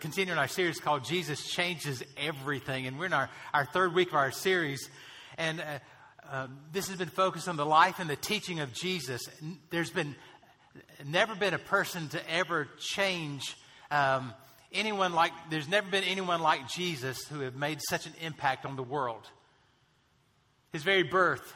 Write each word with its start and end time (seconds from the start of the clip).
Continuing 0.00 0.38
our 0.38 0.48
series 0.48 0.80
called 0.80 1.04
Jesus 1.04 1.50
Changes 1.50 2.02
Everything, 2.16 2.86
and 2.86 2.98
we're 2.98 3.06
in 3.06 3.12
our, 3.12 3.30
our 3.52 3.64
third 3.64 3.94
week 3.94 4.08
of 4.08 4.14
our 4.14 4.30
series. 4.30 4.88
And 5.36 5.60
uh, 5.60 5.64
uh, 6.30 6.46
this 6.72 6.88
has 6.88 6.98
been 6.98 7.08
focused 7.08 7.48
on 7.48 7.56
the 7.56 7.66
life 7.66 7.98
and 7.98 8.08
the 8.08 8.16
teaching 8.16 8.60
of 8.60 8.72
Jesus. 8.72 9.28
There's 9.70 9.90
been 9.90 10.14
never 11.04 11.34
been 11.34 11.54
a 11.54 11.58
person 11.58 12.08
to 12.08 12.30
ever 12.30 12.68
change 12.78 13.56
um, 13.90 14.32
anyone 14.72 15.12
like, 15.12 15.32
there's 15.50 15.68
never 15.68 15.90
been 15.90 16.04
anyone 16.04 16.40
like 16.40 16.68
Jesus 16.68 17.24
who 17.28 17.40
have 17.40 17.56
made 17.56 17.80
such 17.88 18.06
an 18.06 18.12
impact 18.20 18.66
on 18.66 18.76
the 18.76 18.82
world. 18.82 19.26
His 20.72 20.82
very 20.82 21.02
birth 21.02 21.54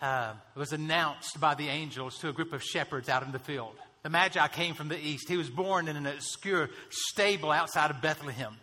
uh, 0.00 0.32
was 0.54 0.72
announced 0.72 1.40
by 1.40 1.54
the 1.54 1.68
angels 1.68 2.18
to 2.18 2.28
a 2.28 2.32
group 2.32 2.52
of 2.52 2.62
shepherds 2.62 3.08
out 3.08 3.22
in 3.22 3.32
the 3.32 3.38
field. 3.38 3.76
The 4.04 4.10
Magi 4.10 4.46
came 4.48 4.74
from 4.74 4.88
the 4.88 4.98
east. 4.98 5.28
He 5.28 5.38
was 5.38 5.48
born 5.48 5.88
in 5.88 5.96
an 5.96 6.06
obscure 6.06 6.68
stable 6.90 7.50
outside 7.50 7.90
of 7.90 8.02
Bethlehem. 8.02 8.54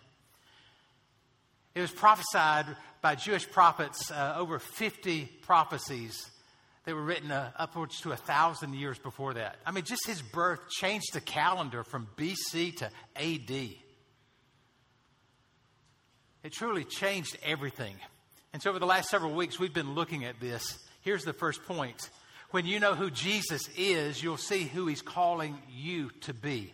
It 1.74 1.82
was 1.82 1.90
prophesied 1.90 2.68
by 3.02 3.16
Jewish 3.16 3.50
prophets, 3.50 4.12
uh, 4.12 4.36
over 4.38 4.60
50 4.60 5.26
prophecies 5.42 6.30
that 6.86 6.94
were 6.94 7.02
written 7.02 7.32
uh, 7.32 7.50
upwards 7.58 8.00
to 8.02 8.12
a 8.12 8.16
thousand 8.16 8.76
years 8.76 9.00
before 9.00 9.34
that. 9.34 9.56
I 9.66 9.72
mean, 9.72 9.84
just 9.84 10.06
his 10.06 10.22
birth 10.22 10.60
changed 10.70 11.14
the 11.14 11.22
calendar 11.22 11.84
from 11.84 12.08
BC 12.18 12.78
to 12.78 12.86
AD. 13.16 13.52
It 16.44 16.52
truly 16.52 16.84
changed 16.84 17.36
everything. 17.44 17.96
And 18.54 18.62
so, 18.62 18.70
over 18.70 18.80
the 18.80 18.86
last 18.86 19.10
several 19.10 19.34
weeks, 19.34 19.58
we've 19.58 19.74
been 19.74 19.96
looking 19.96 20.24
at 20.24 20.40
this. 20.40 20.78
Here's 21.02 21.24
the 21.24 21.34
first 21.34 21.64
point 21.64 21.98
when 22.52 22.66
you 22.66 22.80
know 22.80 22.96
who 22.96 23.10
Jesus 23.10 23.62
is, 23.78 24.22
you'll 24.22 24.38
see 24.38 24.64
who 24.64 24.88
he's 24.88 25.02
calling 25.02 25.58
you 25.70 26.12
to 26.22 26.34
be. 26.34 26.74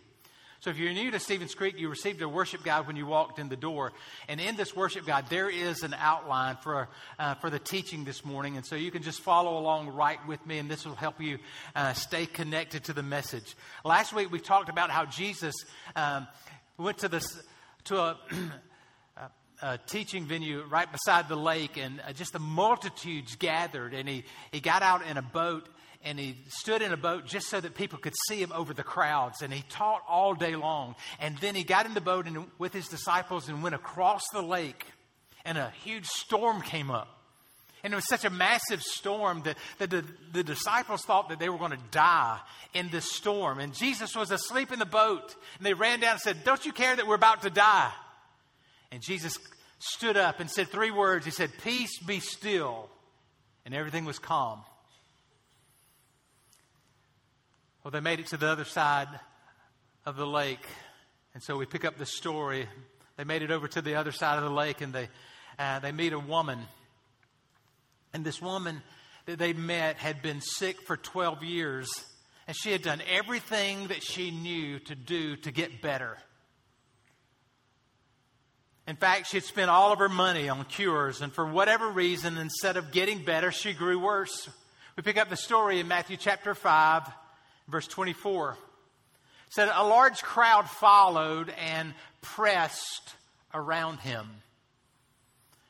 So 0.60 0.70
if 0.70 0.78
you're 0.78 0.92
new 0.92 1.12
to 1.12 1.20
Stevens 1.20 1.54
Creek, 1.54 1.78
you 1.78 1.88
received 1.88 2.20
a 2.20 2.28
worship 2.28 2.64
guide 2.64 2.88
when 2.88 2.96
you 2.96 3.06
walked 3.06 3.38
in 3.38 3.48
the 3.48 3.56
door. 3.56 3.92
And 4.26 4.40
in 4.40 4.56
this 4.56 4.74
worship 4.74 5.06
guide, 5.06 5.26
there 5.28 5.48
is 5.48 5.84
an 5.84 5.94
outline 5.96 6.56
for, 6.56 6.88
uh, 7.16 7.34
for 7.34 7.48
the 7.48 7.60
teaching 7.60 8.04
this 8.04 8.24
morning. 8.24 8.56
And 8.56 8.66
so 8.66 8.74
you 8.74 8.90
can 8.90 9.04
just 9.04 9.20
follow 9.20 9.56
along 9.56 9.90
right 9.90 10.18
with 10.26 10.44
me, 10.44 10.58
and 10.58 10.68
this 10.68 10.84
will 10.84 10.96
help 10.96 11.20
you 11.20 11.38
uh, 11.76 11.92
stay 11.92 12.26
connected 12.26 12.82
to 12.84 12.92
the 12.92 13.04
message. 13.04 13.56
Last 13.84 14.12
week, 14.12 14.32
we 14.32 14.40
talked 14.40 14.68
about 14.68 14.90
how 14.90 15.04
Jesus 15.04 15.54
um, 15.94 16.26
went 16.76 16.98
to, 16.98 17.08
this, 17.08 17.40
to 17.84 17.96
a, 17.96 18.18
a 19.62 19.78
teaching 19.78 20.26
venue 20.26 20.62
right 20.64 20.90
beside 20.90 21.28
the 21.28 21.36
lake, 21.36 21.76
and 21.76 22.00
uh, 22.06 22.12
just 22.12 22.32
the 22.32 22.38
multitudes 22.38 23.36
gathered. 23.36 23.94
And 23.94 24.08
he, 24.08 24.24
he 24.52 24.60
got 24.60 24.82
out 24.82 25.06
in 25.06 25.16
a 25.16 25.22
boat 25.22 25.68
and 26.04 26.18
he 26.18 26.36
stood 26.48 26.80
in 26.80 26.92
a 26.92 26.96
boat 26.96 27.26
just 27.26 27.48
so 27.48 27.60
that 27.60 27.74
people 27.74 27.98
could 27.98 28.14
see 28.28 28.40
him 28.40 28.52
over 28.52 28.72
the 28.72 28.84
crowds. 28.84 29.42
And 29.42 29.52
he 29.52 29.64
taught 29.68 30.02
all 30.08 30.34
day 30.34 30.54
long. 30.54 30.94
And 31.18 31.36
then 31.38 31.54
he 31.54 31.64
got 31.64 31.86
in 31.86 31.94
the 31.94 32.00
boat 32.00 32.26
and, 32.26 32.46
with 32.58 32.72
his 32.72 32.88
disciples 32.88 33.48
and 33.48 33.62
went 33.62 33.74
across 33.74 34.22
the 34.32 34.42
lake, 34.42 34.86
and 35.44 35.58
a 35.58 35.70
huge 35.82 36.06
storm 36.06 36.62
came 36.62 36.90
up. 36.90 37.08
And 37.84 37.92
it 37.92 37.96
was 37.96 38.08
such 38.08 38.24
a 38.24 38.30
massive 38.30 38.82
storm 38.82 39.42
that, 39.42 39.56
that 39.78 39.90
the, 39.90 40.04
the 40.32 40.42
disciples 40.42 41.02
thought 41.02 41.28
that 41.28 41.38
they 41.38 41.48
were 41.48 41.58
going 41.58 41.70
to 41.70 41.78
die 41.90 42.40
in 42.74 42.90
this 42.90 43.10
storm. 43.12 43.60
And 43.60 43.72
Jesus 43.72 44.16
was 44.16 44.30
asleep 44.30 44.72
in 44.72 44.78
the 44.78 44.86
boat. 44.86 45.34
And 45.58 45.66
they 45.66 45.74
ran 45.74 46.00
down 46.00 46.12
and 46.12 46.20
said, 46.20 46.44
Don't 46.44 46.64
you 46.64 46.72
care 46.72 46.94
that 46.94 47.06
we're 47.06 47.14
about 47.14 47.42
to 47.42 47.50
die? 47.50 47.92
And 48.90 49.02
Jesus 49.02 49.36
stood 49.78 50.16
up 50.16 50.40
and 50.40 50.50
said 50.50 50.68
three 50.68 50.90
words. 50.90 51.24
He 51.24 51.30
said, 51.30 51.50
Peace 51.62 51.98
be 51.98 52.20
still. 52.20 52.88
And 53.64 53.74
everything 53.74 54.04
was 54.04 54.18
calm. 54.18 54.60
Well, 57.84 57.90
they 57.90 58.00
made 58.00 58.20
it 58.20 58.26
to 58.28 58.36
the 58.36 58.48
other 58.48 58.64
side 58.64 59.08
of 60.04 60.16
the 60.16 60.26
lake. 60.26 60.66
And 61.34 61.42
so 61.42 61.56
we 61.56 61.66
pick 61.66 61.84
up 61.84 61.98
the 61.98 62.06
story. 62.06 62.66
They 63.16 63.24
made 63.24 63.42
it 63.42 63.50
over 63.50 63.68
to 63.68 63.82
the 63.82 63.96
other 63.96 64.12
side 64.12 64.38
of 64.38 64.44
the 64.44 64.50
lake 64.50 64.80
and 64.80 64.92
they, 64.92 65.08
uh, 65.58 65.80
they 65.80 65.92
meet 65.92 66.12
a 66.12 66.18
woman. 66.18 66.58
And 68.12 68.24
this 68.24 68.40
woman 68.40 68.82
that 69.26 69.38
they 69.38 69.52
met 69.52 69.96
had 69.96 70.22
been 70.22 70.40
sick 70.40 70.80
for 70.86 70.96
12 70.96 71.44
years. 71.44 71.88
And 72.46 72.56
she 72.56 72.72
had 72.72 72.82
done 72.82 73.02
everything 73.10 73.88
that 73.88 74.02
she 74.02 74.30
knew 74.30 74.78
to 74.80 74.94
do 74.94 75.36
to 75.36 75.50
get 75.50 75.82
better. 75.82 76.16
In 78.88 78.96
fact, 78.96 79.26
she 79.26 79.36
had 79.36 79.44
spent 79.44 79.68
all 79.70 79.92
of 79.92 79.98
her 79.98 80.08
money 80.08 80.48
on 80.48 80.64
cures, 80.64 81.20
and 81.20 81.30
for 81.30 81.44
whatever 81.44 81.90
reason, 81.90 82.38
instead 82.38 82.78
of 82.78 82.90
getting 82.90 83.22
better, 83.22 83.52
she 83.52 83.74
grew 83.74 83.98
worse. 83.98 84.48
We 84.96 85.02
pick 85.02 85.18
up 85.18 85.28
the 85.28 85.36
story 85.36 85.78
in 85.78 85.88
Matthew 85.88 86.16
chapter 86.16 86.54
5, 86.54 87.02
verse 87.68 87.86
24. 87.86 88.52
It 88.52 88.56
said, 89.50 89.68
A 89.74 89.86
large 89.86 90.22
crowd 90.22 90.70
followed 90.70 91.50
and 91.50 91.92
pressed 92.22 93.14
around 93.52 93.98
him. 93.98 94.26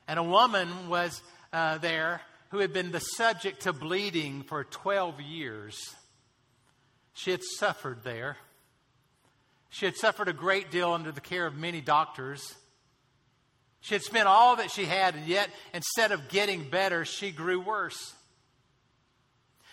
And 0.06 0.21
a 0.21 0.23
woman 0.23 0.89
was 0.89 1.21
uh, 1.53 1.79
there 1.79 2.21
who 2.50 2.59
had 2.59 2.73
been 2.73 2.93
the 2.93 3.00
subject 3.00 3.62
to 3.62 3.73
bleeding 3.73 4.45
for 4.45 4.62
12 4.62 5.21
years. 5.23 5.97
She 7.15 7.33
had 7.33 7.43
suffered 7.43 8.05
there. 8.05 8.37
She 9.71 9.87
had 9.87 9.97
suffered 9.97 10.29
a 10.29 10.33
great 10.33 10.71
deal 10.71 10.93
under 10.93 11.11
the 11.11 11.21
care 11.21 11.47
of 11.47 11.56
many 11.56 11.81
doctors. 11.81 12.55
She 13.81 13.94
had 13.94 14.03
spent 14.03 14.27
all 14.27 14.56
that 14.56 14.71
she 14.71 14.84
had, 14.84 15.15
and 15.15 15.27
yet 15.27 15.50
instead 15.72 16.12
of 16.12 16.28
getting 16.28 16.69
better, 16.69 17.05
she 17.05 17.31
grew 17.31 17.61
worse. 17.61 18.15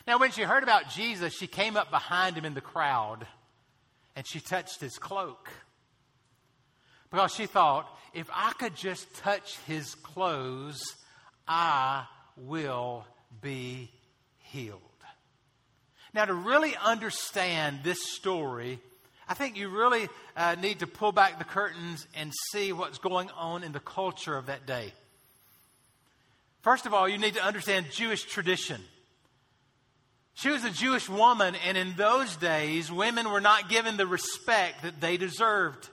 Now, 0.08 0.20
when 0.20 0.32
she 0.32 0.44
heard 0.44 0.64
about 0.64 0.90
Jesus, 0.90 1.34
she 1.34 1.48
came 1.48 1.76
up 1.76 1.90
behind 1.90 2.38
him 2.38 2.46
in 2.46 2.54
the 2.54 2.62
crowd 2.62 3.26
and 4.16 4.26
she 4.26 4.40
touched 4.40 4.80
his 4.80 4.98
cloak. 4.98 5.50
Because 7.12 7.34
she 7.34 7.48
thought, 7.48 7.88
if 8.14 8.30
I 8.34 8.54
could 8.54 8.76
just 8.76 9.14
touch 9.16 9.58
his 9.68 9.96
clothes, 9.96 10.96
I 11.48 12.06
will 12.38 13.06
be 13.42 13.92
healed. 14.38 14.82
Now, 16.14 16.26
to 16.26 16.34
really 16.34 16.76
understand 16.78 17.80
this 17.84 18.14
story, 18.14 18.80
I 19.28 19.34
think 19.34 19.58
you 19.58 19.70
really 19.70 20.08
uh, 20.38 20.56
need 20.56 20.80
to 20.80 20.88
pull 20.88 21.12
back 21.12 21.40
the 21.40 21.46
curtains 21.46 22.06
and 22.16 22.32
see 22.52 22.72
what's 22.72 23.00
going 23.00 23.30
on 23.32 23.64
in 23.64 23.72
the 23.72 23.80
culture 23.80 24.38
of 24.38 24.46
that 24.48 24.66
day. 24.66 24.94
First 26.62 26.86
of 26.86 26.94
all, 26.94 27.08
you 27.10 27.18
need 27.18 27.36
to 27.36 27.44
understand 27.44 27.88
Jewish 27.92 28.24
tradition. 28.24 28.82
She 30.36 30.50
was 30.50 30.64
a 30.64 30.70
Jewish 30.70 31.08
woman, 31.08 31.56
and 31.66 31.78
in 31.78 31.94
those 31.96 32.36
days, 32.36 32.92
women 32.92 33.32
were 33.32 33.42
not 33.42 33.70
given 33.70 33.98
the 33.98 34.06
respect 34.06 34.84
that 34.84 35.00
they 35.00 35.18
deserved. 35.18 35.90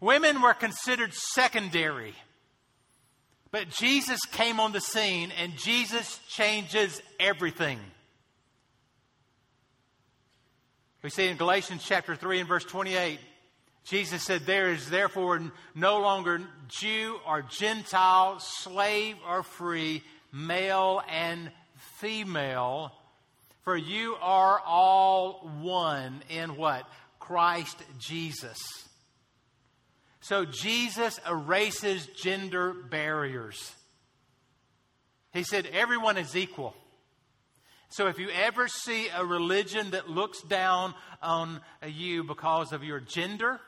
Women 0.00 0.40
were 0.40 0.54
considered 0.54 1.12
secondary. 1.12 2.14
But 3.50 3.68
Jesus 3.68 4.20
came 4.32 4.58
on 4.58 4.72
the 4.72 4.80
scene, 4.80 5.30
and 5.40 5.56
Jesus 5.56 6.18
changes 6.28 7.00
everything. 7.20 7.78
We 11.04 11.10
see 11.10 11.28
in 11.28 11.36
Galatians 11.36 11.84
chapter 11.84 12.16
3 12.16 12.40
and 12.40 12.48
verse 12.48 12.64
28, 12.64 13.20
Jesus 13.84 14.22
said, 14.22 14.46
There 14.46 14.72
is 14.72 14.88
therefore 14.88 15.52
no 15.74 16.00
longer 16.00 16.40
Jew 16.68 17.20
or 17.28 17.42
Gentile, 17.42 18.40
slave 18.40 19.16
or 19.28 19.42
free, 19.42 20.02
male 20.32 21.02
and 21.10 21.50
female, 21.98 22.90
for 23.64 23.76
you 23.76 24.16
are 24.22 24.58
all 24.64 25.46
one 25.60 26.22
in 26.30 26.56
what? 26.56 26.88
Christ 27.18 27.76
Jesus. 27.98 28.58
So 30.22 30.46
Jesus 30.46 31.20
erases 31.28 32.06
gender 32.16 32.72
barriers. 32.72 33.74
He 35.34 35.42
said, 35.42 35.66
Everyone 35.66 36.16
is 36.16 36.34
equal. 36.34 36.74
So 37.88 38.08
if 38.08 38.18
you 38.18 38.28
ever 38.30 38.66
see 38.68 39.08
a 39.08 39.24
religion 39.24 39.90
that 39.90 40.08
looks 40.08 40.42
down 40.42 40.94
on 41.22 41.60
you 41.86 42.24
because 42.24 42.72
of 42.72 42.82
your 42.82 43.00
gender, 43.00 43.60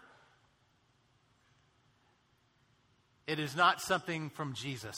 it 3.27 3.39
is 3.39 3.57
not 3.57 3.81
something 3.81 4.31
from 4.31 4.55
Jesus. 4.55 4.97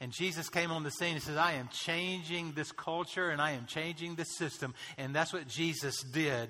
And 0.00 0.12
Jesus 0.12 0.48
came 0.48 0.70
on 0.70 0.82
the 0.82 0.90
scene 0.90 1.14
and 1.14 1.22
says, 1.22 1.36
I 1.36 1.52
am 1.52 1.68
changing 1.68 2.52
this 2.52 2.72
culture 2.72 3.28
and 3.28 3.40
I 3.40 3.52
am 3.52 3.66
changing 3.66 4.14
this 4.14 4.34
system. 4.36 4.74
And 4.96 5.14
that's 5.14 5.32
what 5.32 5.46
Jesus 5.46 6.02
did. 6.02 6.48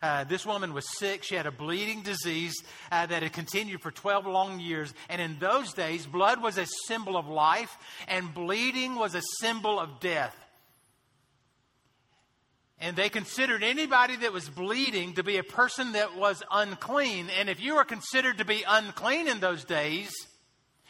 Uh, 0.00 0.24
this 0.24 0.46
woman 0.46 0.72
was 0.72 0.86
sick. 0.98 1.22
She 1.22 1.34
had 1.34 1.46
a 1.46 1.50
bleeding 1.50 2.02
disease 2.02 2.54
uh, 2.90 3.06
that 3.06 3.22
had 3.22 3.32
continued 3.32 3.82
for 3.82 3.90
12 3.90 4.26
long 4.26 4.60
years. 4.60 4.94
And 5.10 5.20
in 5.20 5.38
those 5.38 5.72
days, 5.72 6.06
blood 6.06 6.40
was 6.40 6.56
a 6.56 6.66
symbol 6.86 7.16
of 7.16 7.28
life, 7.28 7.76
and 8.06 8.32
bleeding 8.32 8.94
was 8.94 9.14
a 9.14 9.22
symbol 9.40 9.78
of 9.78 10.00
death. 10.00 10.36
And 12.80 12.96
they 12.96 13.08
considered 13.08 13.64
anybody 13.64 14.16
that 14.16 14.32
was 14.32 14.48
bleeding 14.48 15.14
to 15.14 15.24
be 15.24 15.38
a 15.38 15.42
person 15.42 15.92
that 15.92 16.16
was 16.16 16.42
unclean. 16.50 17.28
And 17.38 17.48
if 17.48 17.60
you 17.60 17.74
were 17.74 17.84
considered 17.84 18.38
to 18.38 18.44
be 18.44 18.62
unclean 18.66 19.26
in 19.26 19.40
those 19.40 19.64
days, 19.64 20.12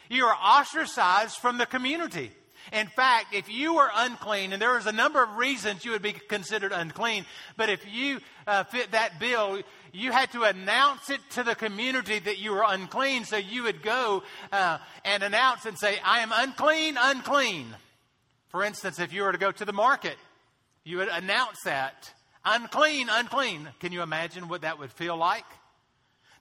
you 0.09 0.25
were 0.25 0.35
ostracized 0.35 1.37
from 1.37 1.57
the 1.57 1.65
community. 1.65 2.31
In 2.71 2.87
fact, 2.87 3.33
if 3.33 3.49
you 3.49 3.73
were 3.73 3.89
unclean, 3.93 4.53
and 4.53 4.61
there 4.61 4.73
was 4.73 4.85
a 4.85 4.91
number 4.91 5.23
of 5.23 5.35
reasons 5.35 5.83
you 5.83 5.91
would 5.91 6.03
be 6.03 6.13
considered 6.13 6.71
unclean, 6.71 7.25
but 7.57 7.69
if 7.69 7.83
you 7.91 8.19
uh, 8.45 8.63
fit 8.65 8.91
that 8.91 9.19
bill, 9.19 9.61
you 9.91 10.11
had 10.11 10.31
to 10.33 10.43
announce 10.43 11.09
it 11.09 11.19
to 11.31 11.43
the 11.43 11.55
community 11.55 12.19
that 12.19 12.37
you 12.37 12.51
were 12.51 12.63
unclean. 12.67 13.25
So 13.25 13.37
you 13.37 13.63
would 13.63 13.81
go 13.81 14.23
uh, 14.51 14.77
and 15.03 15.23
announce 15.23 15.65
and 15.65 15.77
say, 15.79 15.97
I 16.03 16.19
am 16.19 16.31
unclean, 16.31 16.97
unclean. 16.99 17.75
For 18.49 18.63
instance, 18.63 18.99
if 18.99 19.13
you 19.13 19.23
were 19.23 19.31
to 19.31 19.37
go 19.37 19.51
to 19.51 19.65
the 19.65 19.73
market, 19.73 20.17
you 20.89 20.97
would 20.97 21.07
announce 21.07 21.57
that 21.65 22.13
unclean, 22.43 23.07
unclean. 23.09 23.69
Can 23.79 23.91
you 23.91 24.01
imagine 24.01 24.47
what 24.47 24.61
that 24.61 24.79
would 24.79 24.91
feel 24.91 25.15
like? 25.15 25.45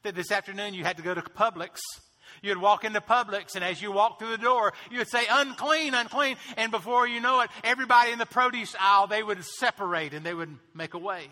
That 0.03 0.15
this 0.15 0.31
afternoon 0.31 0.75
you 0.75 0.85
had 0.85 0.97
to 0.97 1.03
go 1.03 1.15
to 1.15 1.23
Publix 1.23 1.79
You'd 2.43 2.59
walk 2.59 2.85
into 2.85 3.01
Publix, 3.01 3.55
and 3.55 3.65
as 3.65 3.83
you 3.83 3.93
walk 3.93 4.19
through 4.19 4.31
the 4.31 4.39
door, 4.39 4.73
you 4.91 4.99
would 4.99 5.09
say, 5.09 5.25
unclean, 5.31 5.95
unclean. 5.95 6.37
And 6.57 6.71
before 6.71 7.07
you 7.07 7.21
know 7.21 7.41
it, 7.41 7.51
everybody 7.65 8.13
in 8.13 8.19
the 8.19 8.27
produce 8.27 8.75
aisle, 8.79 9.07
they 9.07 9.23
would 9.23 9.45
separate 9.45 10.15
and 10.15 10.25
they 10.25 10.35
would 10.35 10.57
make 10.75 10.95
a 10.95 10.99
way. 10.99 11.29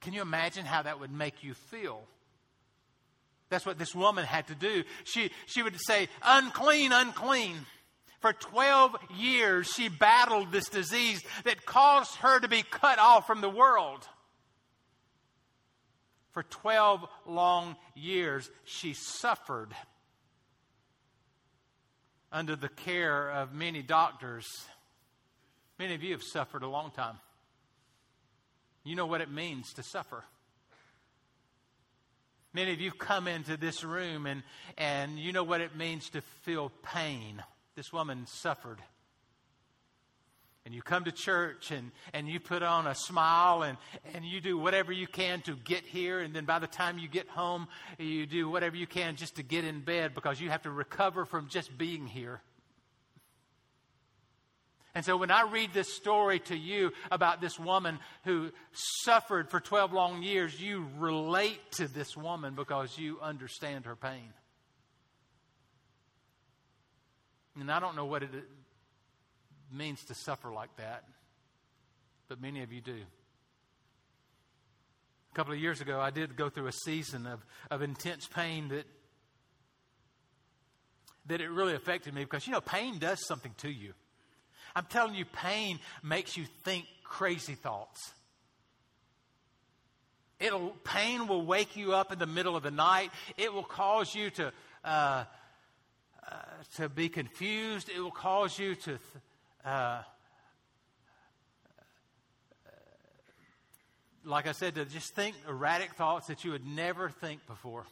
Can 0.00 0.12
you 0.12 0.22
imagine 0.22 0.66
how 0.66 0.82
that 0.82 1.00
would 1.00 1.12
make 1.12 1.42
you 1.42 1.54
feel? 1.54 2.02
That's 3.48 3.64
what 3.64 3.78
this 3.78 3.94
woman 3.94 4.24
had 4.24 4.48
to 4.48 4.54
do. 4.54 4.84
She, 5.04 5.30
she 5.46 5.62
would 5.62 5.76
say, 5.80 6.08
unclean, 6.22 6.92
unclean. 6.92 7.56
For 8.24 8.32
12 8.32 8.96
years, 9.18 9.66
she 9.66 9.90
battled 9.90 10.50
this 10.50 10.70
disease 10.70 11.22
that 11.44 11.66
caused 11.66 12.14
her 12.20 12.40
to 12.40 12.48
be 12.48 12.62
cut 12.62 12.98
off 12.98 13.26
from 13.26 13.42
the 13.42 13.50
world. 13.50 14.08
For 16.30 16.42
12 16.42 17.06
long 17.26 17.76
years, 17.94 18.50
she 18.64 18.94
suffered 18.94 19.74
under 22.32 22.56
the 22.56 22.70
care 22.70 23.30
of 23.30 23.52
many 23.52 23.82
doctors. 23.82 24.46
Many 25.78 25.94
of 25.94 26.02
you 26.02 26.12
have 26.12 26.22
suffered 26.22 26.62
a 26.62 26.68
long 26.68 26.92
time. 26.92 27.18
You 28.84 28.96
know 28.96 29.04
what 29.04 29.20
it 29.20 29.30
means 29.30 29.74
to 29.74 29.82
suffer. 29.82 30.24
Many 32.54 32.72
of 32.72 32.80
you 32.80 32.90
come 32.90 33.28
into 33.28 33.58
this 33.58 33.84
room 33.84 34.24
and, 34.24 34.42
and 34.78 35.18
you 35.18 35.32
know 35.32 35.44
what 35.44 35.60
it 35.60 35.76
means 35.76 36.08
to 36.08 36.22
feel 36.40 36.72
pain. 36.82 37.42
This 37.76 37.92
woman 37.92 38.26
suffered 38.26 38.80
and 40.64 40.74
you 40.74 40.80
come 40.80 41.04
to 41.04 41.12
church 41.12 41.70
and, 41.70 41.90
and 42.14 42.26
you 42.26 42.40
put 42.40 42.62
on 42.62 42.86
a 42.86 42.94
smile 42.94 43.62
and, 43.62 43.76
and 44.14 44.24
you 44.24 44.40
do 44.40 44.56
whatever 44.56 44.92
you 44.92 45.06
can 45.06 45.42
to 45.42 45.56
get 45.56 45.84
here. 45.84 46.20
And 46.20 46.34
then 46.34 46.46
by 46.46 46.58
the 46.58 46.66
time 46.66 46.98
you 46.98 47.06
get 47.06 47.28
home, 47.28 47.68
you 47.98 48.24
do 48.24 48.48
whatever 48.48 48.74
you 48.74 48.86
can 48.86 49.16
just 49.16 49.36
to 49.36 49.42
get 49.42 49.64
in 49.64 49.80
bed 49.80 50.14
because 50.14 50.40
you 50.40 50.48
have 50.48 50.62
to 50.62 50.70
recover 50.70 51.26
from 51.26 51.48
just 51.48 51.76
being 51.76 52.06
here. 52.06 52.40
And 54.94 55.04
so 55.04 55.16
when 55.16 55.30
I 55.30 55.42
read 55.42 55.74
this 55.74 55.92
story 55.92 56.38
to 56.40 56.56
you 56.56 56.92
about 57.10 57.40
this 57.40 57.58
woman 57.58 57.98
who 58.22 58.50
suffered 58.72 59.50
for 59.50 59.60
12 59.60 59.92
long 59.92 60.22
years, 60.22 60.58
you 60.58 60.86
relate 60.98 61.60
to 61.72 61.88
this 61.88 62.16
woman 62.16 62.54
because 62.54 62.96
you 62.96 63.18
understand 63.20 63.84
her 63.86 63.96
pain. 63.96 64.32
And 67.58 67.70
I 67.70 67.80
don't 67.80 67.96
know 67.96 68.06
what 68.06 68.22
it 68.22 68.30
means 69.72 70.04
to 70.04 70.14
suffer 70.14 70.50
like 70.52 70.76
that, 70.76 71.04
but 72.28 72.40
many 72.40 72.62
of 72.62 72.72
you 72.72 72.80
do. 72.80 72.96
A 75.32 75.34
couple 75.34 75.52
of 75.52 75.58
years 75.58 75.80
ago, 75.80 76.00
I 76.00 76.10
did 76.10 76.36
go 76.36 76.48
through 76.48 76.68
a 76.68 76.72
season 76.72 77.26
of, 77.26 77.44
of 77.70 77.82
intense 77.82 78.26
pain 78.26 78.68
that 78.68 78.86
that 81.26 81.40
it 81.40 81.48
really 81.48 81.74
affected 81.74 82.12
me 82.12 82.22
because 82.22 82.46
you 82.46 82.52
know 82.52 82.60
pain 82.60 82.98
does 82.98 83.26
something 83.26 83.54
to 83.58 83.70
you. 83.70 83.94
I'm 84.76 84.84
telling 84.84 85.14
you, 85.14 85.24
pain 85.24 85.78
makes 86.02 86.36
you 86.36 86.44
think 86.64 86.86
crazy 87.02 87.54
thoughts. 87.54 88.12
It'll 90.40 90.70
pain 90.84 91.26
will 91.26 91.46
wake 91.46 91.76
you 91.76 91.94
up 91.94 92.12
in 92.12 92.18
the 92.18 92.26
middle 92.26 92.56
of 92.56 92.62
the 92.62 92.70
night. 92.70 93.10
It 93.36 93.52
will 93.52 93.64
cause 93.64 94.14
you 94.14 94.30
to 94.30 94.52
uh, 94.84 95.24
uh, 96.30 96.36
to 96.76 96.88
be 96.88 97.08
confused. 97.08 97.90
It 97.94 98.00
will 98.00 98.10
cause 98.10 98.58
you 98.58 98.74
to 98.74 98.84
th- 98.84 99.00
uh, 99.64 100.02
like 104.24 104.46
I 104.46 104.52
said, 104.52 104.74
to 104.76 104.84
just 104.84 105.14
think 105.14 105.36
erratic 105.48 105.94
thoughts 105.94 106.28
that 106.28 106.44
you 106.44 106.52
would 106.52 106.66
never 106.66 107.08
think 107.08 107.46
before. 107.46 107.84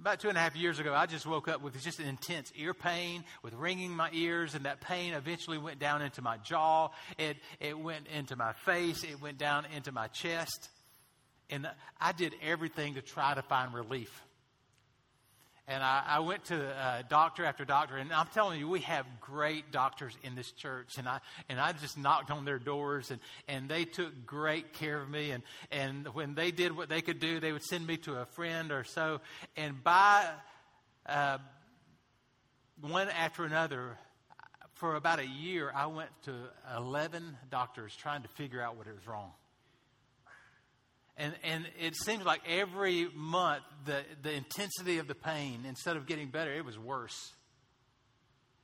About 0.00 0.20
two 0.20 0.28
and 0.28 0.36
a 0.36 0.40
half 0.40 0.54
years 0.54 0.78
ago, 0.78 0.94
I 0.94 1.06
just 1.06 1.26
woke 1.26 1.48
up 1.48 1.62
with 1.62 1.82
just 1.82 1.98
an 1.98 2.06
intense 2.06 2.52
ear 2.56 2.74
pain, 2.74 3.24
with 3.42 3.54
ringing 3.54 3.90
my 3.90 4.10
ears, 4.12 4.54
and 4.54 4.64
that 4.64 4.80
pain 4.80 5.14
eventually 5.14 5.58
went 5.58 5.78
down 5.78 6.02
into 6.02 6.22
my 6.22 6.36
jaw. 6.38 6.90
It, 7.18 7.36
it 7.58 7.78
went 7.78 8.06
into 8.06 8.36
my 8.36 8.52
face. 8.52 9.02
It 9.02 9.20
went 9.20 9.38
down 9.38 9.66
into 9.74 9.90
my 9.90 10.06
chest. 10.08 10.68
And 11.50 11.68
I 12.00 12.12
did 12.12 12.34
everything 12.42 12.94
to 12.94 13.02
try 13.02 13.34
to 13.34 13.42
find 13.42 13.72
relief. 13.72 14.22
And 15.70 15.82
I, 15.82 16.02
I 16.06 16.18
went 16.20 16.46
to 16.46 16.66
uh, 16.66 17.02
doctor 17.10 17.44
after 17.44 17.66
doctor, 17.66 17.98
and 17.98 18.10
I'm 18.10 18.28
telling 18.28 18.58
you, 18.58 18.66
we 18.68 18.80
have 18.80 19.04
great 19.20 19.70
doctors 19.70 20.16
in 20.22 20.34
this 20.34 20.50
church. 20.50 20.96
And 20.96 21.06
I 21.06 21.20
and 21.50 21.60
I 21.60 21.72
just 21.72 21.98
knocked 21.98 22.30
on 22.30 22.46
their 22.46 22.58
doors, 22.58 23.10
and, 23.10 23.20
and 23.48 23.68
they 23.68 23.84
took 23.84 24.24
great 24.24 24.72
care 24.72 24.98
of 24.98 25.10
me. 25.10 25.30
And 25.30 25.42
and 25.70 26.08
when 26.14 26.34
they 26.34 26.52
did 26.52 26.74
what 26.74 26.88
they 26.88 27.02
could 27.02 27.20
do, 27.20 27.38
they 27.38 27.52
would 27.52 27.64
send 27.64 27.86
me 27.86 27.98
to 27.98 28.14
a 28.16 28.24
friend 28.24 28.72
or 28.72 28.84
so. 28.84 29.20
And 29.58 29.84
by 29.84 30.26
uh, 31.04 31.36
one 32.80 33.10
after 33.10 33.44
another, 33.44 33.98
for 34.72 34.94
about 34.94 35.18
a 35.18 35.26
year, 35.26 35.70
I 35.74 35.86
went 35.86 36.10
to 36.24 36.32
11 36.76 37.36
doctors 37.50 37.94
trying 37.94 38.22
to 38.22 38.28
figure 38.28 38.62
out 38.62 38.76
what 38.76 38.86
was 38.86 39.06
wrong. 39.06 39.32
And, 41.20 41.34
and 41.42 41.66
it 41.80 41.96
seems 41.96 42.24
like 42.24 42.42
every 42.48 43.08
month, 43.12 43.64
the, 43.84 44.02
the 44.22 44.32
intensity 44.32 44.98
of 44.98 45.08
the 45.08 45.16
pain, 45.16 45.64
instead 45.66 45.96
of 45.96 46.06
getting 46.06 46.28
better, 46.28 46.54
it 46.54 46.64
was 46.64 46.78
worse. 46.78 47.32